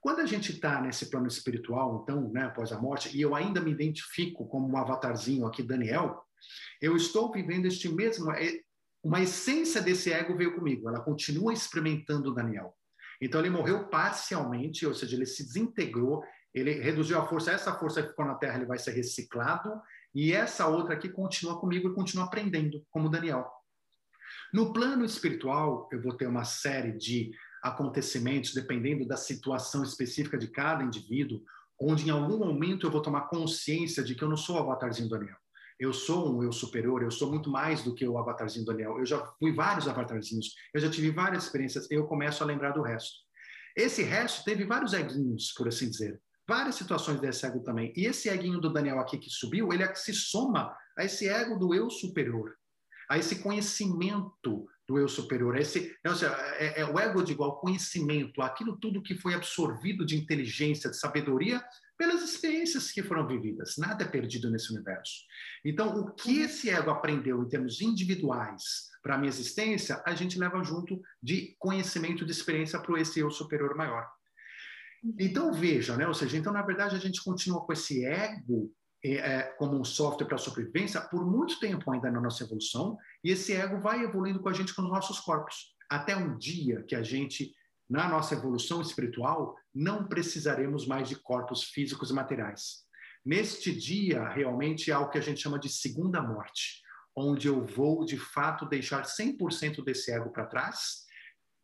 Quando 0.00 0.20
a 0.20 0.26
gente 0.26 0.52
está 0.52 0.80
nesse 0.80 1.10
plano 1.10 1.26
espiritual, 1.26 2.00
então, 2.02 2.30
né, 2.30 2.44
após 2.44 2.70
a 2.70 2.80
morte, 2.80 3.16
e 3.16 3.20
eu 3.20 3.34
ainda 3.34 3.60
me 3.60 3.72
identifico 3.72 4.46
como 4.46 4.68
um 4.68 4.76
avatarzinho 4.76 5.46
aqui, 5.46 5.64
Daniel, 5.64 6.22
eu 6.80 6.94
estou 6.94 7.32
vivendo 7.32 7.66
este 7.66 7.88
mesmo, 7.88 8.30
é, 8.30 8.60
uma 9.06 9.20
essência 9.20 9.80
desse 9.80 10.12
ego 10.12 10.36
veio 10.36 10.56
comigo, 10.56 10.88
ela 10.88 10.98
continua 10.98 11.52
experimentando 11.52 12.34
Daniel. 12.34 12.74
Então 13.22 13.40
ele 13.40 13.50
morreu 13.50 13.88
parcialmente, 13.88 14.84
ou 14.84 14.92
seja, 14.92 15.14
ele 15.14 15.24
se 15.24 15.44
desintegrou, 15.44 16.24
ele 16.52 16.72
reduziu 16.72 17.16
a 17.16 17.24
força, 17.24 17.52
essa 17.52 17.72
força 17.78 18.02
que 18.02 18.08
ficou 18.08 18.24
na 18.24 18.34
Terra 18.34 18.56
ele 18.56 18.66
vai 18.66 18.78
ser 18.78 18.90
reciclado, 18.90 19.80
e 20.12 20.32
essa 20.32 20.66
outra 20.66 20.94
aqui 20.94 21.08
continua 21.08 21.60
comigo 21.60 21.88
e 21.88 21.94
continua 21.94 22.24
aprendendo, 22.24 22.84
como 22.90 23.08
Daniel. 23.08 23.48
No 24.52 24.72
plano 24.72 25.04
espiritual, 25.04 25.88
eu 25.92 26.02
vou 26.02 26.16
ter 26.16 26.26
uma 26.26 26.44
série 26.44 26.90
de 26.90 27.30
acontecimentos, 27.62 28.52
dependendo 28.54 29.06
da 29.06 29.16
situação 29.16 29.84
específica 29.84 30.36
de 30.36 30.48
cada 30.48 30.82
indivíduo, 30.82 31.40
onde 31.80 32.08
em 32.08 32.10
algum 32.10 32.38
momento 32.38 32.84
eu 32.84 32.90
vou 32.90 33.02
tomar 33.02 33.28
consciência 33.28 34.02
de 34.02 34.16
que 34.16 34.24
eu 34.24 34.28
não 34.28 34.36
sou 34.36 34.56
o 34.56 34.58
avatarzinho 34.58 35.08
Daniel 35.08 35.36
eu 35.78 35.92
sou 35.92 36.34
um 36.34 36.42
eu 36.42 36.52
superior, 36.52 37.02
eu 37.02 37.10
sou 37.10 37.28
muito 37.30 37.50
mais 37.50 37.82
do 37.82 37.94
que 37.94 38.06
o 38.06 38.18
avatarzinho 38.18 38.64
do 38.64 38.72
Daniel. 38.72 38.98
Eu 38.98 39.06
já 39.06 39.24
fui 39.38 39.52
vários 39.52 39.86
avatarzinhos, 39.86 40.54
eu 40.72 40.80
já 40.80 40.90
tive 40.90 41.10
várias 41.10 41.44
experiências, 41.44 41.90
eu 41.90 42.06
começo 42.06 42.42
a 42.42 42.46
lembrar 42.46 42.70
do 42.70 42.82
resto. 42.82 43.14
Esse 43.76 44.02
resto 44.02 44.44
teve 44.44 44.64
vários 44.64 44.94
eguinhos, 44.94 45.52
por 45.52 45.68
assim 45.68 45.90
dizer. 45.90 46.20
Várias 46.48 46.76
situações 46.76 47.20
desse 47.20 47.44
ego 47.44 47.60
também. 47.60 47.92
E 47.94 48.06
esse 48.06 48.28
eguinho 48.28 48.60
do 48.60 48.72
Daniel 48.72 49.00
aqui 49.00 49.18
que 49.18 49.28
subiu, 49.28 49.72
ele 49.72 49.82
é 49.82 49.94
se 49.94 50.14
soma 50.14 50.74
a 50.96 51.04
esse 51.04 51.28
ego 51.28 51.58
do 51.58 51.74
eu 51.74 51.90
superior, 51.90 52.56
a 53.10 53.18
esse 53.18 53.40
conhecimento 53.40 54.66
do 54.88 54.98
eu 54.98 55.08
superior. 55.08 55.56
Esse, 55.56 55.94
não, 56.04 56.12
é, 56.58 56.80
é, 56.80 56.86
o 56.86 56.98
ego 56.98 57.22
de 57.22 57.32
igual 57.32 57.60
conhecimento, 57.60 58.40
aquilo 58.40 58.78
tudo 58.78 59.02
que 59.02 59.16
foi 59.16 59.34
absorvido 59.34 60.06
de 60.06 60.16
inteligência, 60.16 60.88
de 60.88 60.96
sabedoria, 60.96 61.62
pelas 61.96 62.22
experiências 62.22 62.90
que 62.90 63.02
foram 63.02 63.26
vividas. 63.26 63.74
Nada 63.78 64.04
é 64.04 64.08
perdido 64.08 64.50
nesse 64.50 64.72
universo. 64.72 65.22
Então, 65.64 65.98
o 65.98 66.12
que 66.12 66.38
uhum. 66.38 66.44
esse 66.44 66.70
ego 66.70 66.90
aprendeu 66.90 67.42
em 67.42 67.48
termos 67.48 67.80
individuais 67.80 68.88
para 69.02 69.14
a 69.14 69.18
minha 69.18 69.28
existência, 69.28 70.02
a 70.04 70.14
gente 70.14 70.38
leva 70.38 70.62
junto 70.62 71.00
de 71.22 71.54
conhecimento, 71.58 72.24
de 72.24 72.32
experiência 72.32 72.78
para 72.80 73.00
esse 73.00 73.20
eu 73.20 73.30
superior 73.30 73.74
maior. 73.74 74.06
Uhum. 75.02 75.16
Então, 75.18 75.52
veja, 75.52 75.96
né? 75.96 76.06
ou 76.06 76.14
seja, 76.14 76.36
então, 76.36 76.52
na 76.52 76.62
verdade, 76.62 76.96
a 76.96 77.00
gente 77.00 77.22
continua 77.22 77.64
com 77.64 77.72
esse 77.72 78.04
ego 78.04 78.72
é, 79.04 79.14
é 79.14 79.42
como 79.58 79.78
um 79.78 79.84
software 79.84 80.26
para 80.26 80.38
sobrevivência 80.38 81.00
por 81.00 81.24
muito 81.24 81.60
tempo 81.60 81.90
ainda 81.90 82.10
na 82.10 82.20
nossa 82.20 82.42
evolução, 82.42 82.96
e 83.22 83.30
esse 83.30 83.52
ego 83.52 83.80
vai 83.80 84.02
evoluindo 84.02 84.40
com 84.40 84.48
a 84.48 84.52
gente 84.52 84.74
com 84.74 84.82
os 84.82 84.88
nossos 84.88 85.20
corpos, 85.20 85.74
até 85.88 86.16
um 86.16 86.36
dia 86.36 86.82
que 86.82 86.94
a 86.94 87.02
gente 87.02 87.52
na 87.88 88.08
nossa 88.08 88.34
evolução 88.34 88.80
espiritual, 88.80 89.56
não 89.74 90.06
precisaremos 90.06 90.86
mais 90.86 91.08
de 91.08 91.16
corpos 91.16 91.64
físicos 91.64 92.10
e 92.10 92.14
materiais. 92.14 92.84
Neste 93.24 93.74
dia, 93.74 94.28
realmente 94.28 94.90
há 94.92 95.00
o 95.00 95.08
que 95.08 95.18
a 95.18 95.20
gente 95.20 95.40
chama 95.40 95.58
de 95.58 95.68
segunda 95.68 96.22
morte, 96.22 96.82
onde 97.16 97.48
eu 97.48 97.64
vou, 97.64 98.04
de 98.04 98.18
fato, 98.18 98.66
deixar 98.66 99.02
100% 99.02 99.82
desse 99.84 100.12
ego 100.12 100.30
para 100.30 100.46
trás, 100.46 101.06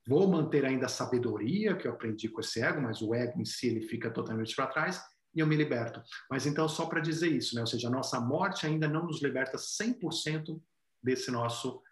vou 0.06 0.26
manter 0.28 0.64
ainda 0.64 0.86
a 0.86 0.88
sabedoria 0.88 1.76
que 1.76 1.86
eu 1.86 1.92
aprendi 1.92 2.28
com 2.28 2.40
esse 2.40 2.60
ego, 2.60 2.80
mas 2.80 3.00
o 3.02 3.14
ego 3.14 3.40
em 3.40 3.44
si 3.44 3.68
ele 3.68 3.82
fica 3.82 4.10
totalmente 4.10 4.56
para 4.56 4.66
trás, 4.66 5.00
e 5.34 5.40
eu 5.40 5.46
me 5.46 5.56
liberto. 5.56 6.02
Mas 6.30 6.46
então, 6.46 6.68
só 6.68 6.86
para 6.86 7.00
dizer 7.00 7.30
isso, 7.30 7.54
né? 7.54 7.60
ou 7.60 7.66
seja, 7.66 7.88
a 7.88 7.90
nossa 7.90 8.20
morte 8.20 8.66
ainda 8.66 8.88
não 8.88 9.06
nos 9.06 9.22
liberta 9.22 9.56
100% 9.56 10.60
desse 11.02 11.30
nosso 11.30 11.82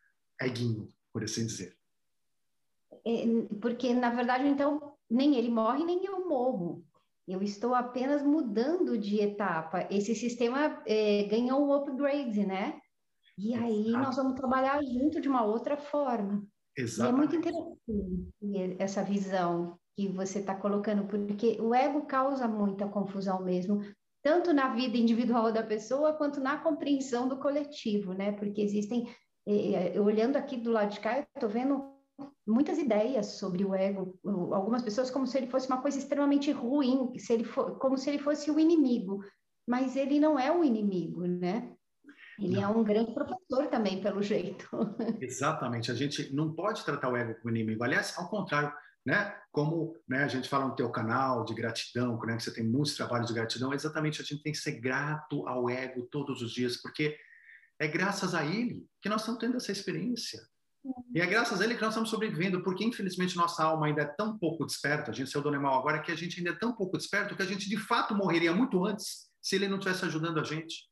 eguinho, 0.41 0.89
por 1.13 1.23
assim 1.23 1.47
dizer. 1.47 1.80
É, 3.07 3.25
porque 3.61 3.95
na 3.95 4.11
verdade 4.11 4.47
então 4.47 4.95
nem 5.09 5.37
ele 5.37 5.51
morre 5.51 5.85
nem 5.85 6.05
eu 6.05 6.29
morro. 6.29 6.85
Eu 7.27 7.43
estou 7.43 7.75
apenas 7.75 8.23
mudando 8.23 8.99
de 8.99 9.21
etapa. 9.21 9.87
Esse 9.91 10.15
sistema 10.15 10.83
é, 10.87 11.25
ganhou 11.25 11.65
um 11.67 11.73
upgrade, 11.73 12.45
né? 12.45 12.81
E 13.39 13.55
aí 13.55 13.89
Exato. 13.89 14.05
nós 14.05 14.17
vamos 14.17 14.35
trabalhar 14.35 14.83
junto 14.83 15.21
de 15.21 15.29
uma 15.29 15.45
outra 15.45 15.77
forma. 15.77 16.45
Exato. 16.77 17.09
E 17.09 17.13
é 17.13 17.17
muito 17.17 17.37
interessante 17.37 18.77
essa 18.79 19.03
visão. 19.03 19.79
que 19.97 20.09
você 20.09 20.39
está 20.41 20.55
colocando, 20.55 21.07
porque 21.07 21.59
o 21.61 21.75
ego 21.75 22.07
causa 22.07 22.49
muita 22.49 22.89
confusão 22.89 23.43
mesmo, 23.45 23.81
tanto 24.23 24.53
na 24.53 24.75
vida 24.75 24.97
individual 24.97 25.53
da 25.53 25.63
pessoa 25.63 26.15
quanto 26.15 26.41
na 26.41 26.59
compreensão 26.59 27.29
do 27.29 27.39
coletivo, 27.39 28.15
né? 28.15 28.33
Porque 28.33 28.63
existem, 28.63 29.07
eh 29.47 30.01
olhando 30.01 30.37
aqui 30.37 30.57
do 30.57 30.71
lado 30.73 30.93
de 30.93 31.01
cá, 31.01 31.19
eu 31.19 31.25
estou 31.35 31.49
vendo 31.49 31.90
muitas 32.51 32.79
ideias 32.79 33.39
sobre 33.39 33.65
o 33.65 33.75
ego, 33.75 34.19
algumas 34.53 34.83
pessoas 34.83 35.11
como 35.11 35.27
se 35.27 35.39
ele 35.39 35.47
fosse 35.47 35.67
uma 35.69 35.81
coisa 35.81 35.99
extremamente 35.99 36.51
ruim, 36.51 37.17
se 37.19 37.33
ele 37.33 37.45
for, 37.45 37.79
como 37.79 37.97
se 37.97 38.11
ele 38.11 38.19
fosse 38.19 38.51
o 38.51 38.59
inimigo, 38.59 39.25
mas 39.67 39.97
ele 39.97 40.19
não 40.19 40.39
é 40.39 40.51
o 40.51 40.65
inimigo, 40.65 41.27
né? 41.27 41.73
Ele 42.39 42.57
não. 42.57 42.63
é 42.63 42.69
um 42.69 42.83
grande 42.83 43.13
professor 43.13 43.69
também, 43.69 44.01
pelo 44.01 44.23
jeito. 44.23 44.69
Exatamente. 45.21 45.91
A 45.91 45.95
gente 45.95 46.35
não 46.35 46.55
pode 46.55 46.85
tratar 46.85 47.09
o 47.09 47.17
ego 47.17 47.35
como 47.41 47.55
inimigo. 47.55 47.85
Aliás, 47.85 48.17
ao 48.19 48.29
contrário, 48.29 48.73
né? 49.05 49.37
Como 49.53 49.97
né, 50.09 50.25
a 50.25 50.29
gente 50.29 50.49
fala 50.49 50.67
no 50.67 50.75
teu 50.75 50.91
canal 50.91 51.45
de 51.45 51.55
gratidão, 51.55 52.19
né, 52.21 52.37
que 52.37 52.43
você 52.43 52.53
tem 52.53 52.65
muitos 52.65 52.95
trabalhos 52.95 53.29
de 53.29 53.35
gratidão, 53.35 53.73
exatamente 53.73 54.21
a 54.21 54.25
gente 54.25 54.43
tem 54.43 54.53
que 54.53 54.59
ser 54.59 54.81
grato 54.81 55.47
ao 55.47 55.69
ego 55.69 56.07
todos 56.11 56.43
os 56.43 56.53
dias, 56.53 56.77
porque 56.77 57.17
é 57.79 57.89
graças 57.89 58.35
a 58.35 58.45
ele 58.45 58.87
que 59.01 59.09
nós 59.09 59.23
estamos 59.23 59.41
tendo 59.41 59.57
essa 59.57 59.73
experiência. 59.73 60.41
E 61.13 61.21
é 61.21 61.27
graças 61.27 61.61
a 61.61 61.65
ele 61.65 61.75
que 61.75 61.81
nós 61.81 61.91
estamos 61.91 62.09
sobrevivendo, 62.09 62.63
porque 62.63 62.85
infelizmente 62.85 63.37
nossa 63.37 63.65
alma 63.65 63.87
ainda 63.87 64.03
é 64.03 64.05
tão 64.05 64.39
pouco 64.39 64.65
desperta, 64.65 65.11
a 65.11 65.15
gente 65.15 65.31
saiu 65.31 65.43
do 65.43 65.49
animal 65.49 65.79
agora, 65.79 66.01
que 66.01 66.13
a 66.13 66.17
gente 66.17 66.39
ainda 66.39 66.51
é 66.51 66.55
tão 66.55 66.73
pouco 66.73 66.97
desperto 66.97 67.35
que 67.35 67.43
a 67.43 67.47
gente 67.47 67.69
de 67.69 67.77
fato 67.77 68.15
morreria 68.15 68.53
muito 68.53 68.85
antes 68.85 69.29
se 69.43 69.57
ele 69.57 69.69
não 69.69 69.79
estivesse 69.79 70.05
ajudando 70.05 70.39
a 70.39 70.45
gente. 70.45 70.91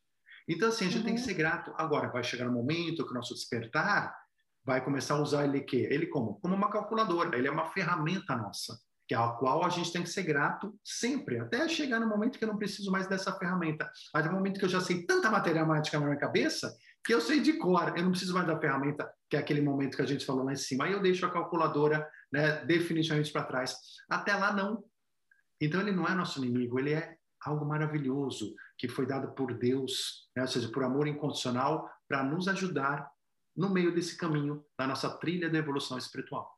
Então, 0.49 0.69
assim, 0.69 0.87
a 0.87 0.89
gente 0.89 0.99
uhum. 0.99 1.05
tem 1.05 1.15
que 1.15 1.21
uhum. 1.21 1.27
ser 1.27 1.35
grato. 1.35 1.73
Agora, 1.77 2.09
vai 2.09 2.25
chegar 2.25 2.49
um 2.49 2.53
momento 2.53 3.05
que 3.05 3.11
o 3.11 3.15
nosso 3.15 3.35
despertar 3.35 4.17
vai 4.65 4.83
começar 4.83 5.15
a 5.15 5.23
usar 5.23 5.45
ele 5.45 5.61
que 5.61 5.77
Ele 5.77 6.07
como? 6.07 6.41
Como 6.41 6.55
uma 6.55 6.71
calculadora, 6.71 7.39
ele 7.39 7.49
é 7.49 7.51
uma 7.51 7.67
ferramenta 7.67 8.37
nossa, 8.37 8.79
que 9.07 9.15
é 9.15 9.19
a 9.19 9.29
qual 9.29 9.65
a 9.65 9.71
gente 9.71 9.93
tem 9.93 10.03
que 10.03 10.11
ser 10.11 10.25
grato 10.25 10.75
sempre, 10.85 11.39
até 11.39 11.67
chegar 11.69 11.99
no 12.01 12.07
momento 12.07 12.39
que 12.39 12.45
eu 12.45 12.49
não 12.49 12.59
preciso 12.59 12.91
mais 12.91 13.07
dessa 13.07 13.33
ferramenta. 13.39 13.91
Mas 14.13 14.27
no 14.27 14.33
momento 14.33 14.59
que 14.59 14.65
eu 14.67 14.69
já 14.69 14.81
sei 14.81 15.07
tanta 15.07 15.31
matemática 15.31 15.99
na 15.99 16.07
minha 16.07 16.19
cabeça, 16.19 16.75
que 17.05 17.15
eu 17.15 17.21
sei 17.21 17.41
de 17.41 17.55
cor, 17.55 17.95
eu 17.97 18.03
não 18.03 18.11
preciso 18.11 18.35
mais 18.35 18.47
da 18.47 18.59
ferramenta, 18.59 19.11
que 19.29 19.37
é 19.37 19.39
aquele 19.39 19.61
momento 19.61 19.97
que 19.97 20.03
a 20.03 20.07
gente 20.07 20.27
falou 20.27 20.45
lá 20.45 20.53
em 20.53 20.57
cima. 20.57 20.85
Aí 20.85 20.93
eu 20.93 21.01
deixo 21.01 21.25
a 21.25 21.31
calculadora 21.31 22.09
né, 22.33 22.65
definitivamente 22.65 23.33
para 23.33 23.45
trás. 23.45 23.77
Até 24.09 24.35
lá, 24.35 24.53
não. 24.53 24.85
Então, 25.61 25.81
ele 25.81 25.93
não 25.93 26.07
é 26.07 26.15
nosso 26.15 26.45
inimigo, 26.45 26.79
ele 26.79 26.93
é 26.93 27.17
algo 27.41 27.65
maravilhoso 27.65 28.55
que 28.77 28.89
foi 28.89 29.07
dado 29.07 29.33
por 29.33 29.55
Deus, 29.55 30.29
né, 30.37 30.43
ou 30.43 30.49
seja, 30.49 30.71
por 30.71 30.85
amor 30.85 31.07
incondicional, 31.09 31.89
para 32.07 32.23
nos 32.23 32.47
ajudar 32.49 33.11
no 33.57 33.71
meio 33.71 33.93
desse 33.95 34.17
caminho 34.17 34.65
da 34.79 34.87
nossa 34.87 35.11
trilha 35.19 35.51
da 35.51 35.59
evolução 35.59 35.99
espiritual. 35.99 36.57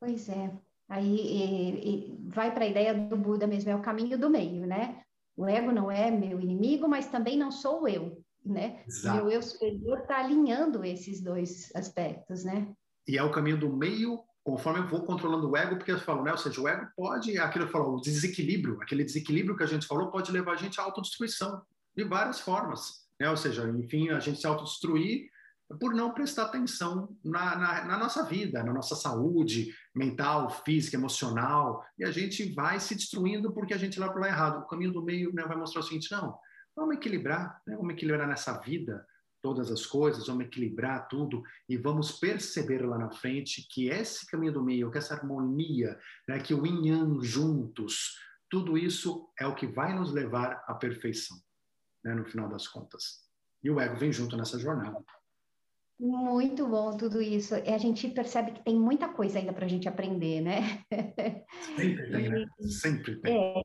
Pois 0.00 0.28
é. 0.28 0.50
Aí 0.88 1.14
e, 1.14 1.88
e 1.88 2.28
vai 2.28 2.52
para 2.52 2.64
a 2.64 2.68
ideia 2.68 2.92
do 2.94 3.16
Buda 3.16 3.46
mesmo, 3.46 3.70
é 3.70 3.76
o 3.76 3.82
caminho 3.82 4.18
do 4.18 4.28
meio, 4.28 4.66
né? 4.66 5.02
O 5.36 5.46
ego 5.46 5.70
não 5.70 5.90
é 5.90 6.10
meu 6.10 6.40
inimigo, 6.40 6.88
mas 6.88 7.06
também 7.06 7.36
não 7.36 7.52
sou 7.52 7.86
eu 7.86 8.20
né? 8.44 8.82
Exato. 8.86 9.18
E 9.18 9.22
o 9.22 9.30
eu 9.30 9.42
superior 9.42 9.98
está 9.98 10.18
alinhando 10.18 10.84
esses 10.84 11.20
dois 11.20 11.70
aspectos, 11.74 12.44
né? 12.44 12.72
E 13.06 13.18
é 13.18 13.22
o 13.22 13.30
caminho 13.30 13.58
do 13.58 13.72
meio, 13.72 14.20
conforme 14.42 14.80
eu 14.80 14.86
vou 14.86 15.02
controlando 15.02 15.50
o 15.50 15.56
ego, 15.56 15.76
porque 15.76 15.92
eu 15.92 15.98
falo, 15.98 16.22
né? 16.22 16.32
Ou 16.32 16.38
seja, 16.38 16.60
o 16.60 16.68
ego 16.68 16.86
pode, 16.96 17.38
aquilo 17.38 17.66
que 17.66 17.72
falou, 17.72 17.96
o 17.96 18.00
desequilíbrio, 18.00 18.80
aquele 18.80 19.04
desequilíbrio 19.04 19.56
que 19.56 19.62
a 19.62 19.66
gente 19.66 19.86
falou, 19.86 20.10
pode 20.10 20.32
levar 20.32 20.52
a 20.52 20.56
gente 20.56 20.80
à 20.80 20.84
autodestruição 20.84 21.62
de 21.96 22.04
várias 22.04 22.40
formas, 22.40 23.06
né? 23.18 23.28
Ou 23.28 23.36
seja, 23.36 23.68
enfim, 23.68 24.10
a 24.10 24.20
gente 24.20 24.40
se 24.40 24.46
autodestruir 24.46 25.28
por 25.78 25.94
não 25.94 26.12
prestar 26.12 26.44
atenção 26.44 27.16
na, 27.24 27.56
na, 27.56 27.84
na, 27.84 27.98
nossa 27.98 28.24
vida, 28.24 28.62
na 28.64 28.72
nossa 28.72 28.96
saúde 28.96 29.72
mental, 29.94 30.50
física, 30.64 30.96
emocional, 30.96 31.84
e 31.96 32.04
a 32.04 32.10
gente 32.10 32.52
vai 32.52 32.80
se 32.80 32.94
destruindo 32.94 33.52
porque 33.52 33.74
a 33.74 33.78
gente 33.78 34.00
lá 34.00 34.08
por 34.10 34.20
lá 34.20 34.28
errado. 34.28 34.62
O 34.62 34.66
caminho 34.66 34.92
do 34.92 35.02
meio 35.02 35.32
né, 35.32 35.44
vai 35.44 35.56
mostrar 35.56 35.80
o 35.80 35.84
seguinte: 35.84 36.10
não, 36.10 36.36
Vamos 36.76 36.96
equilibrar, 36.96 37.60
né? 37.66 37.76
vamos 37.76 37.94
equilibrar 37.94 38.28
nessa 38.28 38.58
vida 38.60 39.06
todas 39.42 39.70
as 39.70 39.86
coisas, 39.86 40.26
vamos 40.26 40.44
equilibrar 40.46 41.08
tudo 41.08 41.42
e 41.68 41.76
vamos 41.76 42.12
perceber 42.12 42.84
lá 42.84 42.98
na 42.98 43.10
frente 43.10 43.66
que 43.68 43.88
esse 43.88 44.26
caminho 44.26 44.52
do 44.52 44.62
meio, 44.62 44.90
que 44.90 44.98
essa 44.98 45.14
harmonia, 45.14 45.98
né? 46.28 46.38
que 46.40 46.54
o 46.54 46.66
yin 46.66 46.86
yang 46.86 47.24
juntos, 47.24 48.18
tudo 48.50 48.76
isso 48.76 49.30
é 49.38 49.46
o 49.46 49.54
que 49.54 49.66
vai 49.66 49.94
nos 49.94 50.12
levar 50.12 50.62
à 50.66 50.74
perfeição, 50.74 51.36
né? 52.04 52.14
no 52.14 52.24
final 52.24 52.48
das 52.48 52.68
contas. 52.68 53.28
E 53.62 53.70
o 53.70 53.80
ego 53.80 53.96
vem 53.96 54.12
junto 54.12 54.36
nessa 54.36 54.58
jornada. 54.58 55.02
Muito 56.00 56.66
bom 56.66 56.96
tudo 56.96 57.20
isso. 57.20 57.54
E 57.56 57.68
a 57.68 57.76
gente 57.76 58.08
percebe 58.08 58.52
que 58.52 58.64
tem 58.64 58.74
muita 58.74 59.06
coisa 59.08 59.38
ainda 59.38 59.52
para 59.52 59.66
a 59.66 59.68
gente 59.68 59.86
aprender, 59.86 60.40
né? 60.40 60.82
Sempre 61.76 62.10
tem, 62.10 62.28
né? 62.30 62.46
Sempre 62.58 63.20
tem. 63.20 63.36
É, 63.36 63.62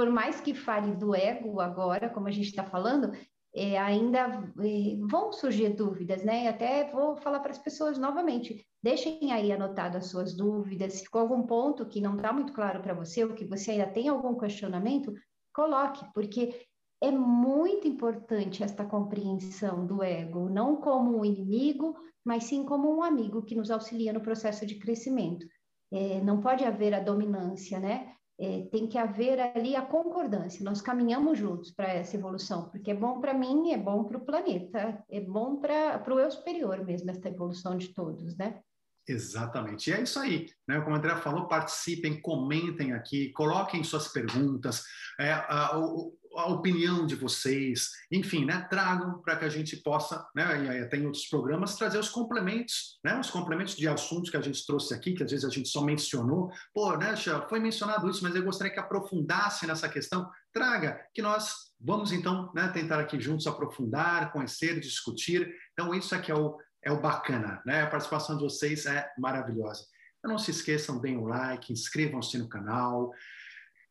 por 0.00 0.08
mais 0.08 0.40
que 0.40 0.54
fale 0.54 0.96
do 0.96 1.14
ego 1.14 1.60
agora, 1.60 2.08
como 2.08 2.26
a 2.26 2.30
gente 2.30 2.48
está 2.48 2.64
falando, 2.64 3.12
é, 3.54 3.78
ainda 3.78 4.50
é, 4.58 4.96
vão 5.10 5.30
surgir 5.30 5.76
dúvidas, 5.76 6.24
né? 6.24 6.44
E 6.44 6.48
até 6.48 6.90
vou 6.90 7.18
falar 7.18 7.40
para 7.40 7.50
as 7.50 7.58
pessoas 7.58 7.98
novamente: 7.98 8.66
deixem 8.82 9.30
aí 9.30 9.52
anotado 9.52 9.98
as 9.98 10.06
suas 10.06 10.34
dúvidas. 10.34 10.94
Se 10.94 11.04
ficou 11.04 11.20
algum 11.20 11.42
ponto 11.42 11.84
que 11.84 12.00
não 12.00 12.16
está 12.16 12.32
muito 12.32 12.54
claro 12.54 12.80
para 12.80 12.94
você, 12.94 13.24
ou 13.24 13.34
que 13.34 13.44
você 13.44 13.72
ainda 13.72 13.88
tem 13.88 14.08
algum 14.08 14.38
questionamento, 14.38 15.12
coloque, 15.52 16.02
porque 16.14 16.66
é 17.02 17.10
muito 17.10 17.86
importante 17.86 18.64
esta 18.64 18.86
compreensão 18.86 19.84
do 19.86 20.02
ego, 20.02 20.48
não 20.48 20.76
como 20.76 21.18
um 21.18 21.26
inimigo, 21.26 21.94
mas 22.24 22.44
sim 22.44 22.64
como 22.64 22.90
um 22.90 23.02
amigo 23.02 23.42
que 23.42 23.54
nos 23.54 23.70
auxilia 23.70 24.14
no 24.14 24.22
processo 24.22 24.64
de 24.64 24.76
crescimento. 24.76 25.46
É, 25.92 26.22
não 26.22 26.40
pode 26.40 26.64
haver 26.64 26.94
a 26.94 27.00
dominância, 27.00 27.78
né? 27.78 28.14
É, 28.40 28.62
tem 28.72 28.86
que 28.86 28.96
haver 28.96 29.38
ali 29.38 29.76
a 29.76 29.82
concordância. 29.82 30.64
Nós 30.64 30.80
caminhamos 30.80 31.38
juntos 31.38 31.70
para 31.70 31.92
essa 31.92 32.16
evolução, 32.16 32.70
porque 32.70 32.90
é 32.90 32.94
bom 32.94 33.20
para 33.20 33.34
mim, 33.34 33.72
é 33.72 33.76
bom 33.76 34.04
para 34.04 34.16
o 34.16 34.24
planeta, 34.24 35.04
é 35.10 35.20
bom 35.20 35.56
para 35.56 36.02
o 36.08 36.18
eu 36.18 36.30
superior 36.30 36.82
mesmo, 36.82 37.10
essa 37.10 37.28
evolução 37.28 37.76
de 37.76 37.88
todos, 37.92 38.34
né? 38.36 38.60
Exatamente. 39.06 39.90
E 39.90 39.92
é 39.92 40.02
isso 40.02 40.18
aí. 40.18 40.46
Né? 40.66 40.80
Como 40.80 40.94
a 40.94 40.98
André 40.98 41.16
falou, 41.16 41.48
participem, 41.48 42.20
comentem 42.20 42.92
aqui, 42.92 43.30
coloquem 43.32 43.84
suas 43.84 44.08
perguntas. 44.08 44.84
É, 45.18 45.32
a, 45.32 45.78
o, 45.78 46.14
a 46.36 46.46
opinião 46.46 47.06
de 47.06 47.14
vocês, 47.14 47.90
enfim, 48.10 48.44
né, 48.44 48.66
tragam 48.70 49.20
para 49.20 49.36
que 49.36 49.44
a 49.44 49.48
gente 49.48 49.76
possa, 49.76 50.24
né, 50.34 50.80
e 50.80 50.88
tem 50.88 51.04
outros 51.04 51.26
programas, 51.26 51.76
trazer 51.76 51.98
os 51.98 52.08
complementos, 52.08 52.98
né, 53.04 53.18
os 53.18 53.30
complementos 53.30 53.74
de 53.74 53.88
assuntos 53.88 54.30
que 54.30 54.36
a 54.36 54.40
gente 54.40 54.64
trouxe 54.64 54.94
aqui, 54.94 55.14
que 55.14 55.22
às 55.22 55.30
vezes 55.30 55.44
a 55.44 55.50
gente 55.50 55.68
só 55.68 55.82
mencionou, 55.82 56.50
pô, 56.72 56.96
né, 56.96 57.14
foi 57.48 57.58
mencionado 57.58 58.08
isso, 58.08 58.22
mas 58.22 58.34
eu 58.34 58.44
gostaria 58.44 58.72
que 58.72 58.78
aprofundasse 58.78 59.66
nessa 59.66 59.88
questão, 59.88 60.30
traga, 60.52 61.00
que 61.12 61.22
nós 61.22 61.72
vamos 61.80 62.12
então, 62.12 62.50
né, 62.54 62.68
tentar 62.68 63.00
aqui 63.00 63.20
juntos 63.20 63.46
aprofundar, 63.46 64.32
conhecer, 64.32 64.78
discutir, 64.78 65.52
então 65.72 65.94
isso 65.94 66.14
aqui 66.14 66.30
é 66.30 66.34
o, 66.34 66.56
é 66.82 66.92
o 66.92 67.00
bacana, 67.00 67.60
né, 67.66 67.82
a 67.82 67.86
participação 67.88 68.36
de 68.36 68.44
vocês 68.44 68.86
é 68.86 69.10
maravilhosa. 69.18 69.84
Então 70.18 70.32
não 70.32 70.38
se 70.38 70.50
esqueçam, 70.50 71.00
deem 71.00 71.16
o 71.16 71.26
like, 71.26 71.72
inscrevam-se 71.72 72.36
no 72.38 72.48
canal, 72.48 73.10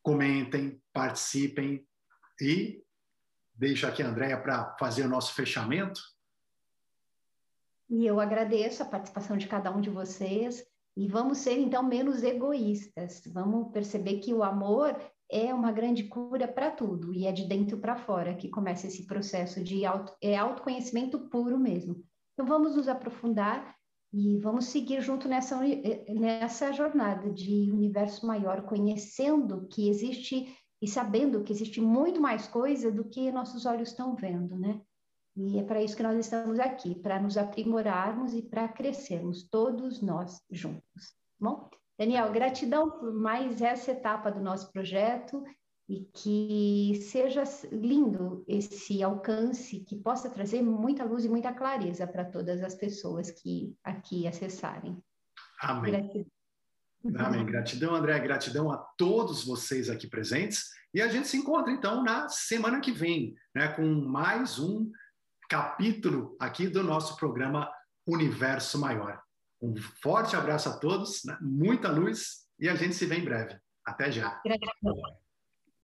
comentem, 0.02 0.80
participem, 0.92 1.84
e 2.40 2.82
deixo 3.54 3.86
aqui 3.86 4.02
a 4.02 4.08
Andréia 4.08 4.40
para 4.40 4.76
fazer 4.78 5.04
o 5.04 5.08
nosso 5.08 5.34
fechamento. 5.34 6.00
E 7.88 8.06
eu 8.06 8.20
agradeço 8.20 8.82
a 8.82 8.86
participação 8.86 9.36
de 9.36 9.48
cada 9.48 9.70
um 9.70 9.80
de 9.80 9.90
vocês. 9.90 10.64
E 10.96 11.08
vamos 11.08 11.38
ser, 11.38 11.58
então, 11.58 11.82
menos 11.82 12.22
egoístas. 12.22 13.22
Vamos 13.26 13.72
perceber 13.72 14.18
que 14.18 14.32
o 14.32 14.42
amor 14.42 14.96
é 15.30 15.52
uma 15.52 15.72
grande 15.72 16.04
cura 16.04 16.46
para 16.48 16.70
tudo. 16.70 17.12
E 17.12 17.26
é 17.26 17.32
de 17.32 17.46
dentro 17.46 17.78
para 17.78 17.96
fora 17.96 18.34
que 18.34 18.48
começa 18.48 18.86
esse 18.86 19.06
processo 19.06 19.62
de 19.62 19.84
auto, 19.84 20.12
é 20.22 20.36
autoconhecimento 20.36 21.18
puro 21.28 21.58
mesmo. 21.58 22.02
Então, 22.32 22.46
vamos 22.46 22.76
nos 22.76 22.88
aprofundar 22.88 23.74
e 24.12 24.38
vamos 24.38 24.66
seguir 24.66 25.00
junto 25.00 25.28
nessa, 25.28 25.60
nessa 26.08 26.72
jornada 26.72 27.30
de 27.30 27.70
universo 27.72 28.26
maior, 28.26 28.62
conhecendo 28.62 29.68
que 29.68 29.88
existe 29.88 30.52
e 30.80 30.88
sabendo 30.88 31.42
que 31.42 31.52
existe 31.52 31.80
muito 31.80 32.20
mais 32.20 32.46
coisa 32.46 32.90
do 32.90 33.04
que 33.04 33.30
nossos 33.30 33.66
olhos 33.66 33.90
estão 33.90 34.14
vendo, 34.14 34.56
né? 34.56 34.80
E 35.36 35.58
é 35.58 35.62
para 35.62 35.82
isso 35.82 35.96
que 35.96 36.02
nós 36.02 36.18
estamos 36.18 36.58
aqui, 36.58 36.94
para 36.94 37.20
nos 37.20 37.36
aprimorarmos 37.36 38.34
e 38.34 38.42
para 38.42 38.68
crescermos, 38.68 39.48
todos 39.48 40.02
nós 40.02 40.42
juntos. 40.50 41.14
Bom, 41.38 41.70
Daniel, 41.98 42.32
gratidão 42.32 42.90
por 42.90 43.12
mais 43.12 43.60
essa 43.62 43.92
etapa 43.92 44.30
do 44.30 44.40
nosso 44.40 44.72
projeto 44.72 45.44
e 45.88 46.08
que 46.14 47.00
seja 47.02 47.42
lindo 47.72 48.44
esse 48.46 49.02
alcance, 49.02 49.80
que 49.80 49.96
possa 49.96 50.30
trazer 50.30 50.62
muita 50.62 51.04
luz 51.04 51.24
e 51.24 51.28
muita 51.28 51.52
clareza 51.52 52.06
para 52.06 52.24
todas 52.24 52.62
as 52.62 52.74
pessoas 52.74 53.30
que 53.30 53.74
aqui 53.82 54.26
acessarem. 54.26 54.96
Amém. 55.60 55.92
Gratidão. 55.92 56.39
Amém. 57.16 57.44
Gratidão, 57.44 57.94
André. 57.94 58.18
Gratidão 58.18 58.70
a 58.70 58.76
todos 58.76 59.44
vocês 59.44 59.88
aqui 59.88 60.06
presentes. 60.06 60.70
E 60.92 61.00
a 61.00 61.08
gente 61.08 61.28
se 61.28 61.36
encontra, 61.36 61.72
então, 61.72 62.02
na 62.02 62.28
semana 62.28 62.80
que 62.80 62.90
vem, 62.90 63.34
né, 63.54 63.68
com 63.68 63.86
mais 63.86 64.58
um 64.58 64.90
capítulo 65.48 66.36
aqui 66.38 66.68
do 66.68 66.82
nosso 66.82 67.16
programa 67.16 67.70
Universo 68.06 68.78
Maior. 68.78 69.20
Um 69.62 69.74
forte 70.02 70.34
abraço 70.34 70.68
a 70.68 70.78
todos, 70.78 71.22
né? 71.24 71.36
muita 71.40 71.90
luz 71.90 72.46
e 72.58 72.68
a 72.68 72.74
gente 72.74 72.94
se 72.94 73.06
vê 73.06 73.16
em 73.16 73.24
breve. 73.24 73.58
Até 73.84 74.10
já. 74.10 74.40
Gratidão. 74.44 75.20